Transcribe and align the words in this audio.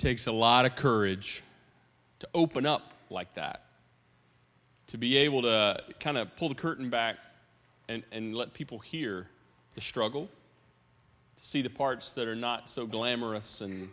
takes 0.00 0.26
a 0.26 0.32
lot 0.32 0.64
of 0.64 0.74
courage 0.76 1.42
to 2.20 2.28
open 2.34 2.64
up 2.64 2.94
like 3.10 3.34
that, 3.34 3.64
to 4.86 4.96
be 4.96 5.18
able 5.18 5.42
to 5.42 5.78
kind 6.00 6.16
of 6.16 6.34
pull 6.36 6.48
the 6.48 6.54
curtain 6.54 6.88
back 6.88 7.16
and, 7.86 8.02
and 8.10 8.34
let 8.34 8.54
people 8.54 8.78
hear 8.78 9.26
the 9.74 9.80
struggle, 9.80 10.26
to 11.36 11.44
see 11.46 11.60
the 11.60 11.68
parts 11.68 12.14
that 12.14 12.26
are 12.26 12.34
not 12.34 12.70
so 12.70 12.86
glamorous, 12.86 13.60
and 13.60 13.90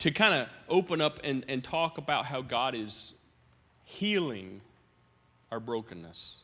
to 0.00 0.10
kind 0.10 0.34
of 0.34 0.48
open 0.68 1.00
up 1.00 1.20
and, 1.22 1.44
and 1.46 1.62
talk 1.62 1.96
about 1.96 2.24
how 2.26 2.42
God 2.42 2.74
is 2.74 3.12
healing 3.84 4.60
our 5.52 5.60
brokenness, 5.60 6.38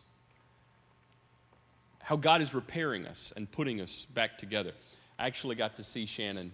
how 2.00 2.14
God 2.14 2.42
is 2.42 2.54
repairing 2.54 3.06
us 3.06 3.32
and 3.36 3.50
putting 3.50 3.80
us 3.80 4.04
back 4.04 4.38
together. 4.38 4.70
I 5.18 5.26
actually 5.26 5.56
got 5.56 5.74
to 5.76 5.82
see 5.82 6.06
Shannon 6.06 6.52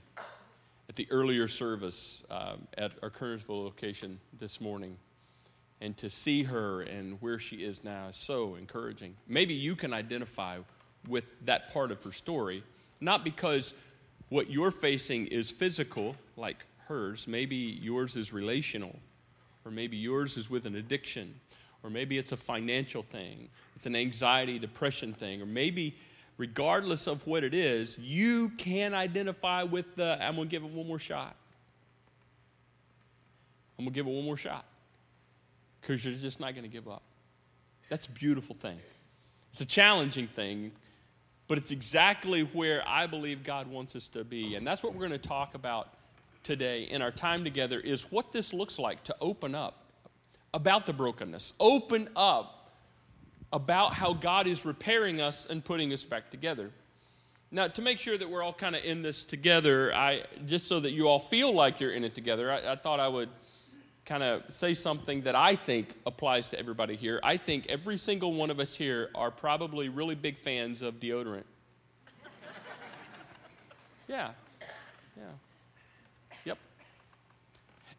at 0.94 0.96
the 0.96 1.08
earlier 1.10 1.48
service 1.48 2.22
uh, 2.30 2.54
at 2.78 2.92
our 3.02 3.10
Kernersville 3.10 3.64
location 3.64 4.20
this 4.38 4.60
morning. 4.60 4.96
And 5.80 5.96
to 5.96 6.08
see 6.08 6.44
her 6.44 6.82
and 6.82 7.20
where 7.20 7.40
she 7.40 7.56
is 7.56 7.82
now 7.82 8.06
is 8.10 8.16
so 8.16 8.54
encouraging. 8.54 9.16
Maybe 9.26 9.54
you 9.54 9.74
can 9.74 9.92
identify 9.92 10.58
with 11.08 11.46
that 11.46 11.72
part 11.72 11.90
of 11.90 12.00
her 12.04 12.12
story, 12.12 12.62
not 13.00 13.24
because 13.24 13.74
what 14.28 14.50
you're 14.50 14.70
facing 14.70 15.26
is 15.26 15.50
physical, 15.50 16.14
like 16.36 16.64
hers, 16.86 17.26
maybe 17.26 17.56
yours 17.56 18.16
is 18.16 18.32
relational, 18.32 18.96
or 19.64 19.72
maybe 19.72 19.96
yours 19.96 20.38
is 20.38 20.48
with 20.48 20.64
an 20.64 20.76
addiction, 20.76 21.34
or 21.82 21.90
maybe 21.90 22.18
it's 22.18 22.30
a 22.30 22.36
financial 22.36 23.02
thing, 23.02 23.48
it's 23.74 23.86
an 23.86 23.96
anxiety, 23.96 24.60
depression 24.60 25.12
thing, 25.12 25.42
or 25.42 25.46
maybe 25.46 25.96
regardless 26.36 27.06
of 27.06 27.26
what 27.26 27.44
it 27.44 27.54
is, 27.54 27.98
you 27.98 28.50
can 28.50 28.94
identify 28.94 29.62
with 29.62 29.96
the, 29.96 30.18
I'm 30.20 30.36
going 30.36 30.48
to 30.48 30.50
give 30.50 30.64
it 30.64 30.70
one 30.70 30.86
more 30.86 30.98
shot. 30.98 31.36
I'm 33.78 33.84
going 33.84 33.92
to 33.92 34.00
give 34.00 34.06
it 34.06 34.14
one 34.14 34.24
more 34.24 34.36
shot 34.36 34.64
because 35.80 36.04
you're 36.04 36.14
just 36.14 36.40
not 36.40 36.54
going 36.54 36.64
to 36.64 36.70
give 36.70 36.88
up. 36.88 37.02
That's 37.88 38.06
a 38.06 38.10
beautiful 38.10 38.54
thing. 38.54 38.78
It's 39.52 39.60
a 39.60 39.66
challenging 39.66 40.26
thing, 40.28 40.72
but 41.46 41.58
it's 41.58 41.70
exactly 41.70 42.42
where 42.42 42.82
I 42.86 43.06
believe 43.06 43.44
God 43.44 43.66
wants 43.68 43.94
us 43.94 44.08
to 44.08 44.24
be. 44.24 44.54
And 44.54 44.66
that's 44.66 44.82
what 44.82 44.94
we're 44.94 45.06
going 45.06 45.12
to 45.12 45.18
talk 45.18 45.54
about 45.54 45.94
today 46.42 46.84
in 46.84 47.02
our 47.02 47.10
time 47.10 47.44
together 47.44 47.80
is 47.80 48.10
what 48.10 48.32
this 48.32 48.52
looks 48.52 48.78
like 48.78 49.02
to 49.04 49.16
open 49.20 49.54
up 49.54 49.84
about 50.52 50.86
the 50.86 50.92
brokenness. 50.92 51.52
Open 51.58 52.08
up 52.16 52.63
about 53.54 53.94
how 53.94 54.12
God 54.12 54.48
is 54.48 54.64
repairing 54.64 55.20
us 55.20 55.46
and 55.48 55.64
putting 55.64 55.92
us 55.92 56.02
back 56.02 56.28
together. 56.28 56.72
Now, 57.52 57.68
to 57.68 57.82
make 57.82 58.00
sure 58.00 58.18
that 58.18 58.28
we're 58.28 58.42
all 58.42 58.52
kind 58.52 58.74
of 58.74 58.82
in 58.82 59.02
this 59.02 59.22
together, 59.22 59.94
I 59.94 60.24
just 60.44 60.66
so 60.66 60.80
that 60.80 60.90
you 60.90 61.06
all 61.06 61.20
feel 61.20 61.54
like 61.54 61.78
you're 61.78 61.92
in 61.92 62.02
it 62.02 62.16
together, 62.16 62.50
I, 62.50 62.72
I 62.72 62.76
thought 62.76 62.98
I 62.98 63.06
would 63.06 63.28
kind 64.04 64.24
of 64.24 64.42
say 64.48 64.74
something 64.74 65.22
that 65.22 65.36
I 65.36 65.54
think 65.54 65.94
applies 66.04 66.48
to 66.48 66.58
everybody 66.58 66.96
here. 66.96 67.20
I 67.22 67.36
think 67.36 67.66
every 67.68 67.96
single 67.96 68.34
one 68.34 68.50
of 68.50 68.58
us 68.58 68.74
here 68.74 69.08
are 69.14 69.30
probably 69.30 69.88
really 69.88 70.16
big 70.16 70.36
fans 70.36 70.82
of 70.82 70.98
deodorant. 70.98 71.44
yeah, 74.08 74.30
yeah, 75.16 75.22
yep. 76.44 76.58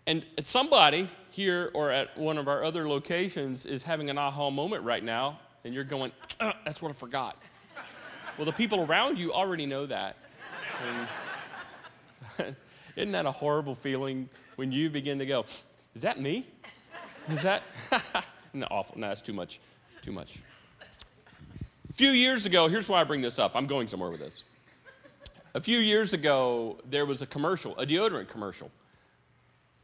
And 0.06 0.26
somebody 0.44 1.10
here 1.32 1.72
or 1.74 1.92
at 1.92 2.18
one 2.18 2.38
of 2.38 2.50
our 2.50 2.62
other 2.62 2.90
locations 2.90 3.66
is 3.66 3.84
having 3.84 4.10
an 4.10 4.18
aha 4.18 4.50
moment 4.50 4.84
right 4.84 5.04
now 5.04 5.40
and 5.66 5.74
you're 5.74 5.84
going, 5.84 6.12
uh, 6.40 6.54
that's 6.64 6.82
what 6.82 6.90
I 6.90 6.94
forgot. 6.94 7.38
well, 8.38 8.46
the 8.46 8.54
people 8.54 8.82
around 8.82 9.18
you 9.18 9.34
already 9.34 9.66
know 9.66 9.88
that. 9.88 10.16
And 12.40 12.56
isn't 12.96 13.12
that 13.12 13.26
a 13.26 13.32
horrible 13.32 13.74
feeling 13.74 14.30
when 14.56 14.72
you 14.72 14.90
begin 14.90 15.20
to 15.20 15.26
go, 15.26 15.44
is 15.96 16.04
that 16.04 16.20
me? 16.22 16.48
Is 17.30 17.42
that? 17.42 17.64
no, 18.54 18.68
awful. 18.70 18.98
No, 19.00 19.08
that's 19.08 19.22
too 19.22 19.34
much. 19.34 19.60
Too 20.04 20.12
much. 20.12 20.38
A 21.90 21.94
few 21.94 22.10
years 22.10 22.46
ago, 22.46 22.68
here's 22.68 22.88
why 22.88 23.02
I 23.02 23.04
bring 23.04 23.22
this 23.22 23.40
up. 23.40 23.56
I'm 23.56 23.66
going 23.66 23.88
somewhere 23.88 24.12
with 24.12 24.20
this. 24.20 24.44
A 25.56 25.62
few 25.62 25.80
years 25.80 26.14
ago, 26.14 26.78
there 26.88 27.06
was 27.06 27.22
a 27.22 27.26
commercial, 27.26 27.76
a 27.78 27.86
deodorant 27.86 28.28
commercial, 28.28 28.70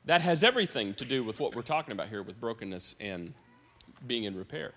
that 0.05 0.21
has 0.21 0.43
everything 0.43 0.93
to 0.95 1.05
do 1.05 1.23
with 1.23 1.39
what 1.39 1.55
we're 1.55 1.61
talking 1.61 1.93
about 1.93 2.09
here 2.09 2.21
with 2.21 2.39
brokenness 2.39 2.95
and 2.99 3.33
being 4.05 4.25
in 4.25 4.35
repair. 4.35 4.73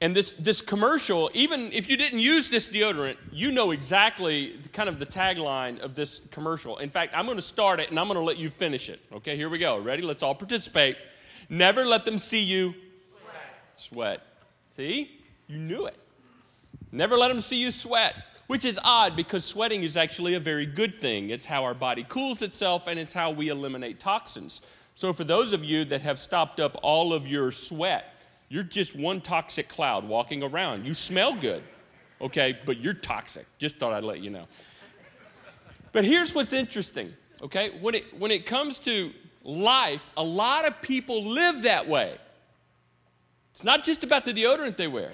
And 0.00 0.14
this, 0.14 0.34
this 0.38 0.60
commercial, 0.60 1.30
even 1.32 1.72
if 1.72 1.88
you 1.88 1.96
didn't 1.96 2.18
use 2.18 2.50
this 2.50 2.68
deodorant, 2.68 3.16
you 3.32 3.50
know 3.50 3.70
exactly 3.70 4.58
kind 4.72 4.90
of 4.90 4.98
the 4.98 5.06
tagline 5.06 5.80
of 5.80 5.94
this 5.94 6.20
commercial. 6.30 6.76
In 6.78 6.90
fact, 6.90 7.14
I'm 7.16 7.24
going 7.24 7.38
to 7.38 7.42
start 7.42 7.80
it 7.80 7.88
and 7.88 7.98
I'm 7.98 8.06
going 8.06 8.18
to 8.18 8.24
let 8.24 8.36
you 8.36 8.50
finish 8.50 8.90
it. 8.90 9.00
Okay, 9.10 9.36
here 9.36 9.48
we 9.48 9.56
go. 9.58 9.78
Ready? 9.78 10.02
Let's 10.02 10.22
all 10.22 10.34
participate. 10.34 10.96
Never 11.48 11.86
let 11.86 12.04
them 12.04 12.18
see 12.18 12.42
you 12.42 12.74
sweat. 13.08 13.32
sweat. 13.76 14.20
See? 14.68 15.22
You 15.46 15.58
knew 15.58 15.86
it. 15.86 15.96
Never 16.92 17.16
let 17.16 17.28
them 17.28 17.40
see 17.40 17.56
you 17.56 17.70
sweat, 17.70 18.14
which 18.48 18.66
is 18.66 18.78
odd 18.84 19.16
because 19.16 19.46
sweating 19.46 19.82
is 19.82 19.96
actually 19.96 20.34
a 20.34 20.40
very 20.40 20.66
good 20.66 20.94
thing. 20.94 21.30
It's 21.30 21.46
how 21.46 21.64
our 21.64 21.74
body 21.74 22.04
cools 22.06 22.42
itself 22.42 22.86
and 22.86 22.98
it's 22.98 23.14
how 23.14 23.30
we 23.30 23.48
eliminate 23.48 23.98
toxins. 23.98 24.60
So, 24.94 25.12
for 25.12 25.24
those 25.24 25.52
of 25.52 25.62
you 25.62 25.84
that 25.86 26.00
have 26.02 26.18
stopped 26.18 26.58
up 26.58 26.78
all 26.82 27.12
of 27.12 27.26
your 27.26 27.52
sweat, 27.52 28.15
you're 28.48 28.62
just 28.62 28.94
one 28.96 29.20
toxic 29.20 29.68
cloud 29.68 30.04
walking 30.04 30.42
around. 30.42 30.86
You 30.86 30.94
smell 30.94 31.34
good, 31.34 31.62
okay, 32.20 32.58
but 32.64 32.78
you're 32.78 32.94
toxic. 32.94 33.46
Just 33.58 33.76
thought 33.76 33.92
I'd 33.92 34.04
let 34.04 34.20
you 34.20 34.30
know. 34.30 34.46
But 35.92 36.04
here's 36.04 36.34
what's 36.34 36.52
interesting, 36.52 37.12
okay? 37.42 37.70
When 37.80 37.94
it, 37.94 38.18
when 38.18 38.30
it 38.30 38.46
comes 38.46 38.78
to 38.80 39.12
life, 39.42 40.10
a 40.16 40.22
lot 40.22 40.66
of 40.66 40.80
people 40.82 41.24
live 41.24 41.62
that 41.62 41.88
way. 41.88 42.18
It's 43.50 43.64
not 43.64 43.84
just 43.84 44.04
about 44.04 44.24
the 44.24 44.32
deodorant 44.32 44.76
they 44.76 44.88
wear, 44.88 45.12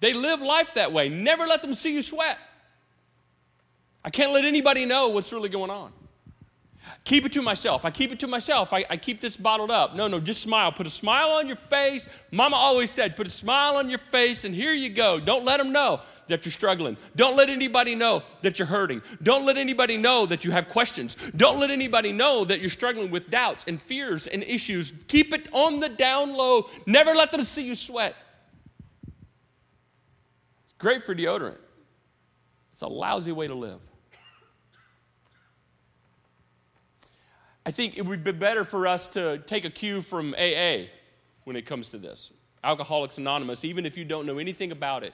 they 0.00 0.12
live 0.12 0.42
life 0.42 0.74
that 0.74 0.92
way. 0.92 1.08
Never 1.08 1.46
let 1.46 1.62
them 1.62 1.74
see 1.74 1.94
you 1.94 2.02
sweat. 2.02 2.38
I 4.04 4.10
can't 4.10 4.32
let 4.32 4.44
anybody 4.44 4.84
know 4.84 5.08
what's 5.08 5.32
really 5.32 5.48
going 5.48 5.70
on 5.70 5.92
keep 7.04 7.24
it 7.24 7.32
to 7.32 7.42
myself. 7.42 7.84
I 7.84 7.90
keep 7.90 8.12
it 8.12 8.20
to 8.20 8.26
myself. 8.26 8.72
I, 8.72 8.84
I, 8.90 8.96
keep 8.96 9.20
this 9.20 9.36
bottled 9.36 9.70
up. 9.70 9.94
No, 9.94 10.08
no, 10.08 10.20
just 10.20 10.42
smile. 10.42 10.72
Put 10.72 10.86
a 10.86 10.90
smile 10.90 11.30
on 11.30 11.46
your 11.46 11.56
face. 11.56 12.08
Mama 12.30 12.56
always 12.56 12.90
said, 12.90 13.16
put 13.16 13.26
a 13.26 13.30
smile 13.30 13.76
on 13.76 13.88
your 13.88 13.98
face, 13.98 14.44
and 14.44 14.54
here 14.54 14.72
you 14.72 14.90
go. 14.90 15.20
Don't 15.20 15.44
let 15.44 15.58
them 15.58 15.72
know 15.72 16.00
that 16.26 16.44
you're 16.44 16.52
struggling. 16.52 16.96
Don't 17.14 17.36
let 17.36 17.48
anybody 17.48 17.94
know 17.94 18.22
that 18.42 18.58
you're 18.58 18.66
hurting. 18.66 19.02
Don't 19.22 19.44
let 19.44 19.56
anybody 19.56 19.96
know 19.96 20.26
that 20.26 20.44
you 20.44 20.50
have 20.50 20.68
questions. 20.68 21.16
Don't 21.36 21.58
let 21.58 21.70
anybody 21.70 22.12
know 22.12 22.44
that 22.44 22.60
you're 22.60 22.70
struggling 22.70 23.10
with 23.10 23.30
doubts 23.30 23.64
and 23.68 23.80
fears 23.80 24.26
and 24.26 24.42
issues. 24.42 24.92
Keep 25.08 25.32
it 25.32 25.48
on 25.52 25.80
the 25.80 25.88
down 25.88 26.32
low. 26.32 26.68
Never 26.86 27.14
let 27.14 27.30
them 27.30 27.44
see 27.44 27.66
you 27.66 27.74
sweat. 27.74 28.14
It's 30.64 30.74
great 30.78 31.02
for 31.02 31.14
deodorant, 31.14 31.58
it's 32.72 32.82
a 32.82 32.88
lousy 32.88 33.32
way 33.32 33.46
to 33.46 33.54
live. 33.54 33.80
I 37.66 37.72
think 37.72 37.98
it 37.98 38.06
would 38.06 38.22
be 38.22 38.30
better 38.30 38.64
for 38.64 38.86
us 38.86 39.08
to 39.08 39.38
take 39.38 39.64
a 39.64 39.70
cue 39.70 40.00
from 40.00 40.34
AA 40.34 40.86
when 41.42 41.56
it 41.56 41.66
comes 41.66 41.88
to 41.88 41.98
this. 41.98 42.32
Alcoholics 42.62 43.18
Anonymous, 43.18 43.64
even 43.64 43.84
if 43.84 43.98
you 43.98 44.04
don't 44.04 44.24
know 44.24 44.38
anything 44.38 44.70
about 44.70 45.02
it, 45.02 45.12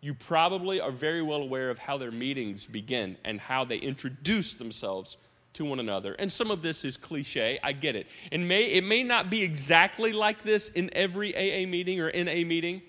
you 0.00 0.14
probably 0.14 0.80
are 0.80 0.92
very 0.92 1.20
well 1.20 1.42
aware 1.42 1.68
of 1.68 1.80
how 1.80 1.98
their 1.98 2.12
meetings 2.12 2.64
begin 2.64 3.16
and 3.24 3.40
how 3.40 3.64
they 3.64 3.76
introduce 3.76 4.54
themselves 4.54 5.16
to 5.54 5.64
one 5.64 5.80
another. 5.80 6.12
And 6.14 6.30
some 6.30 6.52
of 6.52 6.62
this 6.62 6.84
is 6.84 6.96
cliche, 6.96 7.58
I 7.60 7.72
get 7.72 7.96
it. 7.96 8.06
And 8.30 8.46
may, 8.46 8.66
it 8.66 8.84
may 8.84 9.02
not 9.02 9.28
be 9.28 9.42
exactly 9.42 10.12
like 10.12 10.44
this 10.44 10.68
in 10.68 10.90
every 10.92 11.34
AA 11.34 11.68
meeting 11.68 12.00
or 12.00 12.12
NA 12.12 12.46
meeting, 12.46 12.82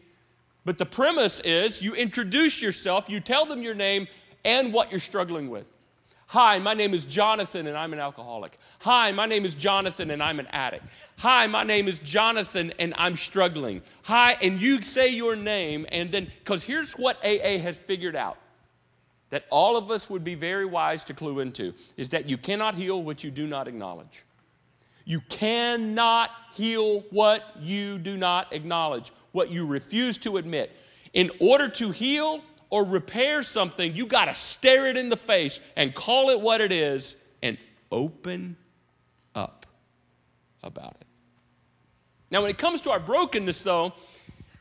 but 0.63 0.77
the 0.77 0.85
premise 0.85 1.39
is 1.39 1.81
you 1.81 1.95
introduce 1.95 2.61
yourself, 2.61 3.09
you 3.09 3.19
tell 3.19 3.47
them 3.47 3.63
your 3.63 3.73
name 3.73 4.07
and 4.45 4.71
what 4.71 4.91
you're 4.91 4.99
struggling 4.99 5.49
with. 5.49 5.67
Hi, 6.31 6.59
my 6.59 6.73
name 6.73 6.93
is 6.93 7.03
Jonathan 7.03 7.67
and 7.67 7.77
I'm 7.77 7.91
an 7.91 7.99
alcoholic. 7.99 8.57
Hi, 8.79 9.11
my 9.11 9.25
name 9.25 9.43
is 9.43 9.53
Jonathan 9.53 10.11
and 10.11 10.23
I'm 10.23 10.39
an 10.39 10.47
addict. 10.51 10.85
Hi, 11.17 11.45
my 11.45 11.63
name 11.63 11.89
is 11.89 11.99
Jonathan 11.99 12.71
and 12.79 12.93
I'm 12.97 13.17
struggling. 13.17 13.81
Hi, 14.03 14.37
and 14.41 14.61
you 14.61 14.81
say 14.81 15.09
your 15.09 15.35
name, 15.35 15.85
and 15.91 16.09
then, 16.09 16.31
because 16.39 16.63
here's 16.63 16.93
what 16.93 17.17
AA 17.17 17.57
has 17.57 17.77
figured 17.77 18.15
out 18.15 18.37
that 19.29 19.43
all 19.49 19.75
of 19.75 19.91
us 19.91 20.09
would 20.09 20.23
be 20.23 20.35
very 20.35 20.65
wise 20.65 21.03
to 21.03 21.13
clue 21.13 21.41
into 21.41 21.73
is 21.97 22.07
that 22.11 22.29
you 22.29 22.37
cannot 22.37 22.75
heal 22.75 23.03
what 23.03 23.25
you 23.25 23.29
do 23.29 23.45
not 23.45 23.67
acknowledge. 23.67 24.23
You 25.03 25.19
cannot 25.27 26.29
heal 26.53 27.01
what 27.09 27.43
you 27.59 27.97
do 27.97 28.15
not 28.15 28.53
acknowledge, 28.53 29.11
what 29.33 29.51
you 29.51 29.65
refuse 29.65 30.17
to 30.19 30.37
admit. 30.37 30.71
In 31.11 31.29
order 31.41 31.67
to 31.67 31.91
heal, 31.91 32.41
or 32.71 32.85
repair 32.85 33.43
something, 33.43 33.95
you 33.95 34.07
got 34.07 34.25
to 34.25 34.33
stare 34.33 34.87
it 34.87 34.97
in 34.97 35.09
the 35.09 35.17
face 35.17 35.61
and 35.75 35.93
call 35.93 36.29
it 36.29 36.41
what 36.41 36.61
it 36.61 36.71
is 36.71 37.17
and 37.43 37.57
open 37.91 38.55
up 39.35 39.67
about 40.63 40.95
it. 40.99 41.07
Now, 42.31 42.41
when 42.41 42.49
it 42.49 42.57
comes 42.57 42.81
to 42.81 42.91
our 42.91 42.99
brokenness, 42.99 43.61
though, 43.63 43.93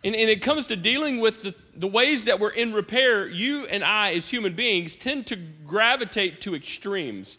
and, 0.03 0.17
and 0.17 0.29
it 0.29 0.43
comes 0.43 0.67
to 0.67 0.77
dealing 0.77 1.21
with 1.21 1.43
the, 1.43 1.55
the 1.75 1.87
ways 1.87 2.25
that 2.25 2.41
we're 2.41 2.51
in 2.51 2.73
repair, 2.73 3.29
you 3.29 3.67
and 3.67 3.85
I, 3.85 4.12
as 4.15 4.29
human 4.29 4.55
beings, 4.55 4.97
tend 4.97 5.29
to 5.29 5.37
gravitate 5.37 6.41
to 6.43 6.57
extremes. 6.57 7.39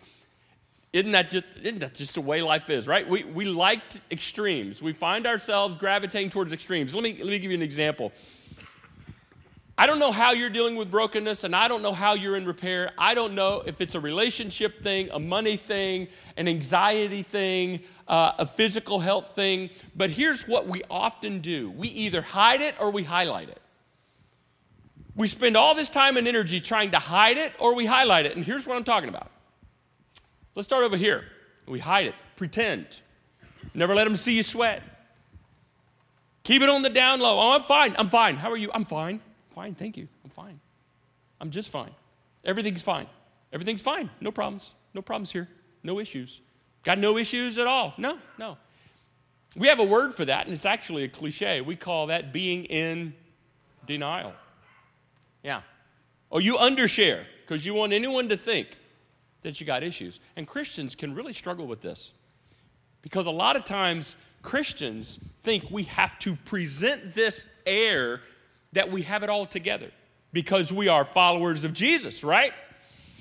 Isn't 0.94 1.12
that 1.12 1.32
just, 1.32 1.46
isn't 1.62 1.80
that 1.80 1.96
just 1.96 2.16
the 2.16 2.22
way 2.22 2.42
life 2.42 2.70
is, 2.70 2.88
right? 2.88 3.08
We, 3.08 3.26
we 3.26 3.46
like 3.46 3.82
extremes. 4.10 4.82
We 4.82 4.94
find 4.94 5.28
ourselves 5.28 5.76
gravitating 5.76 6.30
towards 6.30 6.54
extremes. 6.54 6.96
Let 6.96 7.04
me, 7.04 7.18
let 7.18 7.28
me 7.28 7.40
give 7.40 7.52
you 7.52 7.58
an 7.58 7.64
example. 7.64 8.14
I 9.82 9.88
don't 9.88 9.98
know 9.98 10.12
how 10.12 10.34
you're 10.34 10.52
dealing 10.52 10.76
with 10.76 10.92
brokenness, 10.92 11.44
and 11.44 11.56
I 11.56 11.68
don't 11.68 11.82
know 11.82 11.92
how 11.92 12.14
you're 12.14 12.38
in 12.38 12.46
repair. 12.46 12.92
I 13.00 13.16
don't 13.16 13.34
know 13.34 13.64
if 13.66 13.82
it's 13.82 13.96
a 13.96 14.00
relationship 14.00 14.84
thing, 14.84 15.10
a 15.12 15.18
money 15.18 15.58
thing, 15.58 16.08
an 16.38 16.48
anxiety 16.48 17.24
thing, 17.24 17.82
uh, 18.08 18.34
a 18.38 18.46
physical 18.46 19.00
health 19.00 19.34
thing. 19.34 19.72
But 19.96 20.12
here's 20.12 20.48
what 20.48 20.68
we 20.68 20.84
often 20.88 21.40
do 21.40 21.72
we 21.72 21.88
either 21.88 22.22
hide 22.22 22.62
it 22.62 22.76
or 22.80 22.92
we 22.92 23.04
highlight 23.04 23.50
it. 23.50 23.60
We 25.16 25.26
spend 25.26 25.58
all 25.58 25.74
this 25.74 25.90
time 25.90 26.16
and 26.16 26.28
energy 26.28 26.60
trying 26.60 26.92
to 26.92 27.00
hide 27.00 27.40
it 27.40 27.52
or 27.58 27.74
we 27.74 27.88
highlight 27.88 28.28
it. 28.28 28.36
And 28.36 28.46
here's 28.46 28.68
what 28.68 28.78
I'm 28.78 28.84
talking 28.84 29.10
about 29.10 29.32
Let's 30.54 30.68
start 30.68 30.84
over 30.84 30.96
here. 30.96 31.24
We 31.66 31.80
hide 31.80 32.06
it, 32.06 32.16
pretend. 32.36 32.86
Never 33.74 33.96
let 33.96 34.04
them 34.04 34.16
see 34.16 34.34
you 34.34 34.44
sweat. 34.44 34.84
Keep 36.44 36.62
it 36.62 36.70
on 36.70 36.84
the 36.84 36.90
down 36.92 37.20
low. 37.20 37.40
Oh, 37.40 37.54
I'm 37.54 37.64
fine. 37.64 37.96
I'm 37.98 38.10
fine. 38.10 38.36
How 38.36 38.52
are 38.52 38.58
you? 38.58 38.70
I'm 38.76 38.86
fine. 38.86 39.22
Fine. 39.54 39.76
Thank 39.76 39.98
you. 39.98 40.08
I'm 40.24 40.30
fine. 40.30 40.60
I'm 41.40 41.52
just 41.52 41.70
fine. 41.70 41.92
Everything's 42.44 42.82
fine. 42.82 43.08
Everything's 43.54 43.82
fine. 43.82 44.10
No 44.20 44.32
problems. 44.32 44.76
No 44.94 45.02
problems 45.02 45.32
here. 45.32 45.48
No 45.84 46.00
issues. 46.00 46.42
Got 46.84 46.98
no 46.98 47.18
issues 47.18 47.58
at 47.58 47.68
all. 47.68 47.94
No, 47.98 48.18
no. 48.38 48.58
We 49.56 49.68
have 49.68 49.80
a 49.80 49.84
word 49.84 50.14
for 50.14 50.26
that, 50.26 50.46
and 50.46 50.54
it's 50.54 50.66
actually 50.66 51.04
a 51.04 51.10
cliche. 51.10 51.62
We 51.62 51.76
call 51.76 52.08
that 52.08 52.32
being 52.32 52.66
in 52.66 53.14
denial. 53.86 54.34
Yeah. 55.44 55.58
Or 56.30 56.38
oh, 56.38 56.40
you 56.40 56.56
undershare 56.56 57.26
because 57.42 57.66
you 57.66 57.74
want 57.74 57.92
anyone 57.92 58.30
to 58.30 58.38
think 58.38 58.78
that 59.42 59.60
you 59.60 59.68
got 59.68 59.84
issues. 59.84 60.20
And 60.36 60.48
Christians 60.48 60.96
can 60.96 61.14
really 61.14 61.34
struggle 61.34 61.68
with 61.68 61.82
this 61.82 62.14
because 63.02 63.26
a 63.26 63.32
lot 63.32 63.56
of 63.56 63.66
times 63.66 64.16
Christians 64.42 65.20
think 65.42 65.70
we 65.70 65.84
have 65.84 66.18
to 66.20 66.36
present 66.36 67.14
this 67.14 67.46
air 67.66 68.22
that 68.74 68.92
we 68.92 69.04
have 69.04 69.24
it 69.24 69.30
all 69.30 69.46
together 69.46 69.92
because 70.34 70.72
we 70.72 70.88
are 70.88 71.06
followers 71.06 71.64
of 71.64 71.74
Jesus, 71.74 72.24
right? 72.24 72.54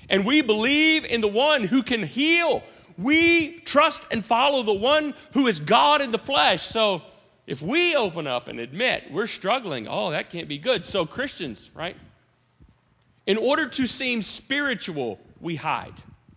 And 0.09 0.25
we 0.25 0.43
believe 0.43 1.05
in 1.05 1.21
the 1.21 1.29
one 1.29 1.65
who 1.65 1.83
can 1.83 2.03
heal. 2.03 2.63
We 2.99 3.59
trust 3.61 4.07
and 4.11 4.25
follow 4.25 4.63
the 4.63 4.75
one 4.75 5.15
who 5.33 5.47
is 5.47 5.61
God 5.61 6.01
in 6.01 6.13
the 6.13 6.19
flesh. 6.19 6.63
So 6.63 7.03
if 7.47 7.63
we 7.63 7.97
open 7.97 8.27
up 8.27 8.49
and 8.49 8.61
admit 8.61 9.05
we're 9.11 9.27
struggling, 9.27 9.89
oh, 9.89 10.11
that 10.11 10.31
can't 10.31 10.49
be 10.49 10.59
good. 10.59 10.87
So, 10.87 11.05
Christians, 11.05 11.71
right? 11.75 11.97
In 13.27 13.37
order 13.37 13.67
to 13.69 13.87
seem 13.87 14.23
spiritual, 14.23 15.19
we 15.41 15.57
hide. 15.57 15.95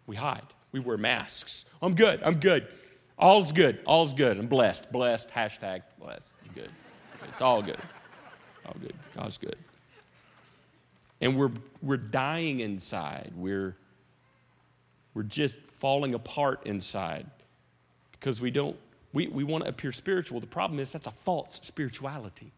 We 0.07 0.15
hide. 0.15 0.41
We 0.71 0.79
wear 0.79 0.97
masks. 0.97 1.65
I'm 1.81 1.95
good. 1.95 2.21
I'm 2.23 2.39
good. 2.39 2.67
All's 3.17 3.51
good. 3.51 3.79
All's 3.85 4.13
good. 4.13 4.39
I'm 4.39 4.47
blessed. 4.47 4.91
Blessed. 4.91 5.29
Hashtag 5.29 5.83
blessed. 5.99 6.33
I'm 6.45 6.53
good. 6.55 6.69
It's 7.31 7.41
all 7.41 7.61
good. 7.61 7.77
All 8.65 8.75
good. 8.81 8.93
God's 9.15 9.37
good. 9.37 9.57
And 11.21 11.37
we're, 11.37 11.51
we're 11.81 11.97
dying 11.97 12.59
inside. 12.59 13.31
We're, 13.35 13.75
we're 15.13 15.23
just 15.23 15.57
falling 15.69 16.13
apart 16.13 16.61
inside 16.65 17.25
because 18.11 18.41
we 18.41 18.51
don't, 18.51 18.75
we, 19.13 19.27
we 19.27 19.43
want 19.43 19.63
to 19.63 19.69
appear 19.69 19.91
spiritual. 19.91 20.39
The 20.39 20.47
problem 20.47 20.79
is 20.79 20.91
that's 20.91 21.07
a 21.07 21.11
false 21.11 21.59
spirituality. 21.63 22.51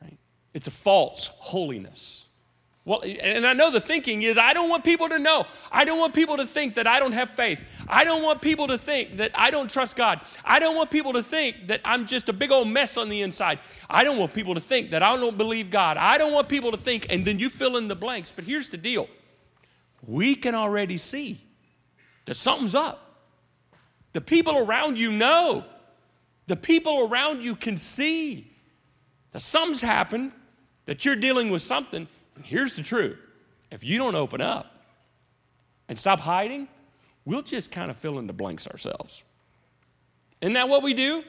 Right? 0.00 0.16
It's 0.54 0.66
a 0.66 0.72
false 0.72 1.28
holiness. 1.38 2.26
Well, 2.84 3.02
and 3.04 3.46
I 3.46 3.52
know 3.52 3.70
the 3.70 3.80
thinking 3.80 4.22
is 4.22 4.36
I 4.36 4.52
don't 4.52 4.68
want 4.68 4.82
people 4.82 5.08
to 5.08 5.18
know. 5.18 5.46
I 5.70 5.84
don't 5.84 6.00
want 6.00 6.14
people 6.14 6.36
to 6.38 6.46
think 6.46 6.74
that 6.74 6.86
I 6.88 6.98
don't 6.98 7.12
have 7.12 7.30
faith. 7.30 7.64
I 7.86 8.02
don't 8.02 8.24
want 8.24 8.42
people 8.42 8.66
to 8.66 8.76
think 8.76 9.18
that 9.18 9.30
I 9.36 9.50
don't 9.50 9.70
trust 9.70 9.94
God. 9.94 10.20
I 10.44 10.58
don't 10.58 10.74
want 10.74 10.90
people 10.90 11.12
to 11.12 11.22
think 11.22 11.68
that 11.68 11.80
I'm 11.84 12.06
just 12.06 12.28
a 12.28 12.32
big 12.32 12.50
old 12.50 12.66
mess 12.66 12.96
on 12.96 13.08
the 13.08 13.22
inside. 13.22 13.60
I 13.88 14.02
don't 14.02 14.18
want 14.18 14.34
people 14.34 14.54
to 14.54 14.60
think 14.60 14.90
that 14.90 15.02
I 15.02 15.16
don't 15.16 15.38
believe 15.38 15.70
God. 15.70 15.96
I 15.96 16.18
don't 16.18 16.32
want 16.32 16.48
people 16.48 16.72
to 16.72 16.76
think, 16.76 17.06
and 17.08 17.24
then 17.24 17.38
you 17.38 17.50
fill 17.50 17.76
in 17.76 17.86
the 17.86 17.94
blanks. 17.94 18.32
But 18.32 18.44
here's 18.44 18.68
the 18.68 18.78
deal 18.78 19.08
we 20.04 20.34
can 20.34 20.56
already 20.56 20.98
see 20.98 21.38
that 22.24 22.34
something's 22.34 22.74
up. 22.74 22.98
The 24.12 24.20
people 24.20 24.58
around 24.58 24.98
you 24.98 25.12
know. 25.12 25.64
The 26.48 26.56
people 26.56 27.08
around 27.08 27.44
you 27.44 27.54
can 27.54 27.78
see 27.78 28.50
that 29.30 29.40
something's 29.40 29.80
happened, 29.80 30.32
that 30.86 31.04
you're 31.04 31.16
dealing 31.16 31.50
with 31.50 31.62
something 31.62 32.08
and 32.36 32.44
here's 32.44 32.76
the 32.76 32.82
truth 32.82 33.18
if 33.70 33.84
you 33.84 33.98
don't 33.98 34.14
open 34.14 34.40
up 34.40 34.78
and 35.88 35.98
stop 35.98 36.20
hiding, 36.20 36.68
we'll 37.24 37.42
just 37.42 37.70
kind 37.70 37.90
of 37.90 37.96
fill 37.96 38.18
in 38.18 38.26
the 38.26 38.32
blanks 38.32 38.66
ourselves. 38.66 39.24
Isn't 40.40 40.54
that 40.54 40.68
what 40.68 40.82
we 40.82 40.94
do? 40.94 41.22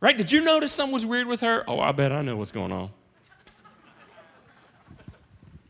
Right? 0.00 0.16
Did 0.16 0.30
you 0.30 0.42
notice 0.42 0.72
something 0.72 0.92
was 0.92 1.06
weird 1.06 1.26
with 1.26 1.40
her? 1.40 1.64
Oh, 1.66 1.80
I 1.80 1.92
bet 1.92 2.12
I 2.12 2.22
know 2.22 2.36
what's 2.36 2.52
going 2.52 2.72
on. 2.72 2.90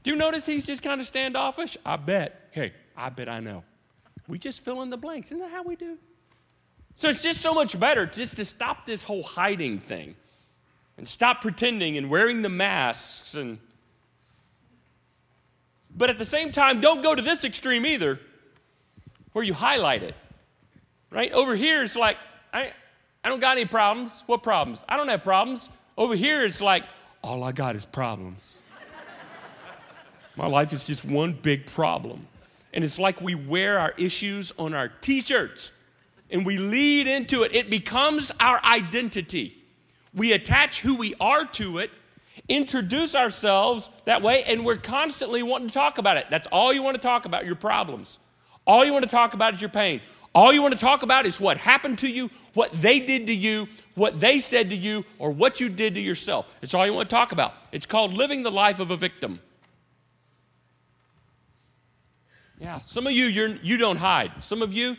Do 0.03 0.11
you 0.11 0.17
notice 0.17 0.47
he's 0.47 0.67
just 0.67 0.83
kind 0.83 1.01
of 1.01 1.07
standoffish? 1.07 1.77
I 1.85 1.97
bet. 1.97 2.49
Hey, 2.53 2.73
I 2.97 3.09
bet 3.09 3.29
I 3.29 3.41
know. 3.41 3.65
We 4.29 4.39
just 4.39 4.65
fill 4.65 4.83
in 4.83 4.91
the 4.91 4.97
blanks. 4.97 5.29
Isn't 5.29 5.41
that 5.41 5.51
how 5.51 5.63
we 5.63 5.77
do? 5.77 5.99
So 6.95 7.09
it's 7.09 7.23
just 7.23 7.41
so 7.41 7.53
much 7.53 7.79
better 7.79 8.07
just 8.07 8.37
to 8.37 8.45
stop 8.45 8.87
this 8.87 9.03
whole 9.03 9.23
hiding 9.23 9.79
thing 9.79 10.17
and 10.97 11.07
stop 11.07 11.43
pretending 11.43 11.97
and 11.97 12.09
wearing 12.09 12.43
the 12.43 12.49
masks 12.49 13.35
and 13.35 13.59
but 15.97 16.11
at 16.11 16.19
the 16.19 16.25
same 16.25 16.53
time, 16.53 16.81
don't 16.81 17.03
go 17.03 17.15
to 17.15 17.23
this 17.23 17.45
extreme 17.45 17.87
either, 17.87 18.21
where 19.33 19.45
you 19.45 19.55
highlight 19.55 20.03
it. 20.03 20.15
Right? 21.11 21.33
Over 21.33 21.57
here, 21.57 21.83
it's 21.83 21.97
like, 21.97 22.19
I, 22.53 22.73
I 23.25 23.29
don't 23.29 23.41
got 23.41 23.57
any 23.57 23.67
problems. 23.67 24.23
What 24.27 24.43
problems? 24.43 24.85
I 24.89 24.97
don't 24.97 25.09
have 25.09 25.23
problems. 25.23 25.71
Over 25.97 26.15
here, 26.15 26.45
it's 26.45 26.61
like, 26.61 26.85
all 27.23 27.43
I 27.43 27.53
got 27.53 27.75
is 27.75 27.87
problems. 27.87 28.61
My 30.37 30.47
life 30.47 30.73
is 30.75 30.85
just 30.85 31.05
one 31.05 31.33
big 31.33 31.67
problem. 31.67 32.27
And 32.75 32.85
it's 32.85 32.99
like 32.99 33.23
we 33.23 33.35
wear 33.35 33.79
our 33.79 33.95
issues 33.97 34.53
on 34.59 34.75
our 34.75 34.89
t 34.89 35.23
shirts 35.23 35.73
and 36.31 36.45
we 36.45 36.59
lead 36.59 37.07
into 37.07 37.43
it. 37.43 37.55
It 37.55 37.71
becomes 37.71 38.31
our 38.39 38.63
identity. 38.63 39.57
We 40.13 40.33
attach 40.33 40.83
who 40.83 40.97
we 40.97 41.15
are 41.19 41.47
to 41.53 41.79
it 41.79 41.91
introduce 42.49 43.15
ourselves 43.15 43.91
that 44.05 44.23
way, 44.23 44.45
and 44.45 44.65
we're 44.65 44.77
constantly 44.77 45.43
wanting 45.43 45.69
to 45.69 45.75
talk 45.75 45.99
about 45.99 46.17
it. 46.17 46.27
That's 46.31 46.47
all 46.49 46.73
you 46.73 46.83
want 46.83 46.97
to 46.97 47.01
talk 47.01 47.25
about 47.25 47.47
your 47.47 47.57
problems. 47.57 48.19
All 48.67 48.85
you 48.85 48.93
want 48.93 49.05
to 49.05 49.11
talk 49.11 49.35
about 49.35 49.55
is 49.55 49.61
your 49.61 49.71
pain. 49.71 50.01
All 50.35 50.53
you 50.53 50.61
want 50.61 50.75
to 50.75 50.81
talk 50.81 51.03
about 51.03 51.25
is 51.25 51.41
what 51.41 51.57
happened 51.57 51.99
to 52.01 52.11
you, 52.11 52.31
what 52.53 52.71
they 52.73 53.01
did 53.01 53.29
to 53.29 53.35
you, 53.35 53.69
what 53.95 54.21
they 54.21 54.39
said 54.39 54.69
to 54.71 54.77
you, 54.77 55.05
or 55.19 55.31
what 55.31 55.61
you 55.61 55.71
did 55.71 55.95
to 55.95 56.01
yourself. 56.01 56.55
It's 56.61 56.75
all 56.75 56.87
you 56.87 56.93
want 56.93 57.09
to 57.09 57.15
talk 57.15 57.33
about. 57.33 57.55
It's 57.73 57.87
called 57.87 58.13
living 58.13 58.43
the 58.43 58.51
life 58.51 58.79
of 58.79 58.91
a 58.91 58.97
victim. 58.97 59.41
Yeah, 62.61 62.79
some 62.81 63.07
of 63.07 63.13
you 63.13 63.27
you're, 63.27 63.57
you 63.57 63.77
don't 63.77 63.97
hide. 63.97 64.33
Some 64.41 64.61
of 64.61 64.73
you, 64.75 64.97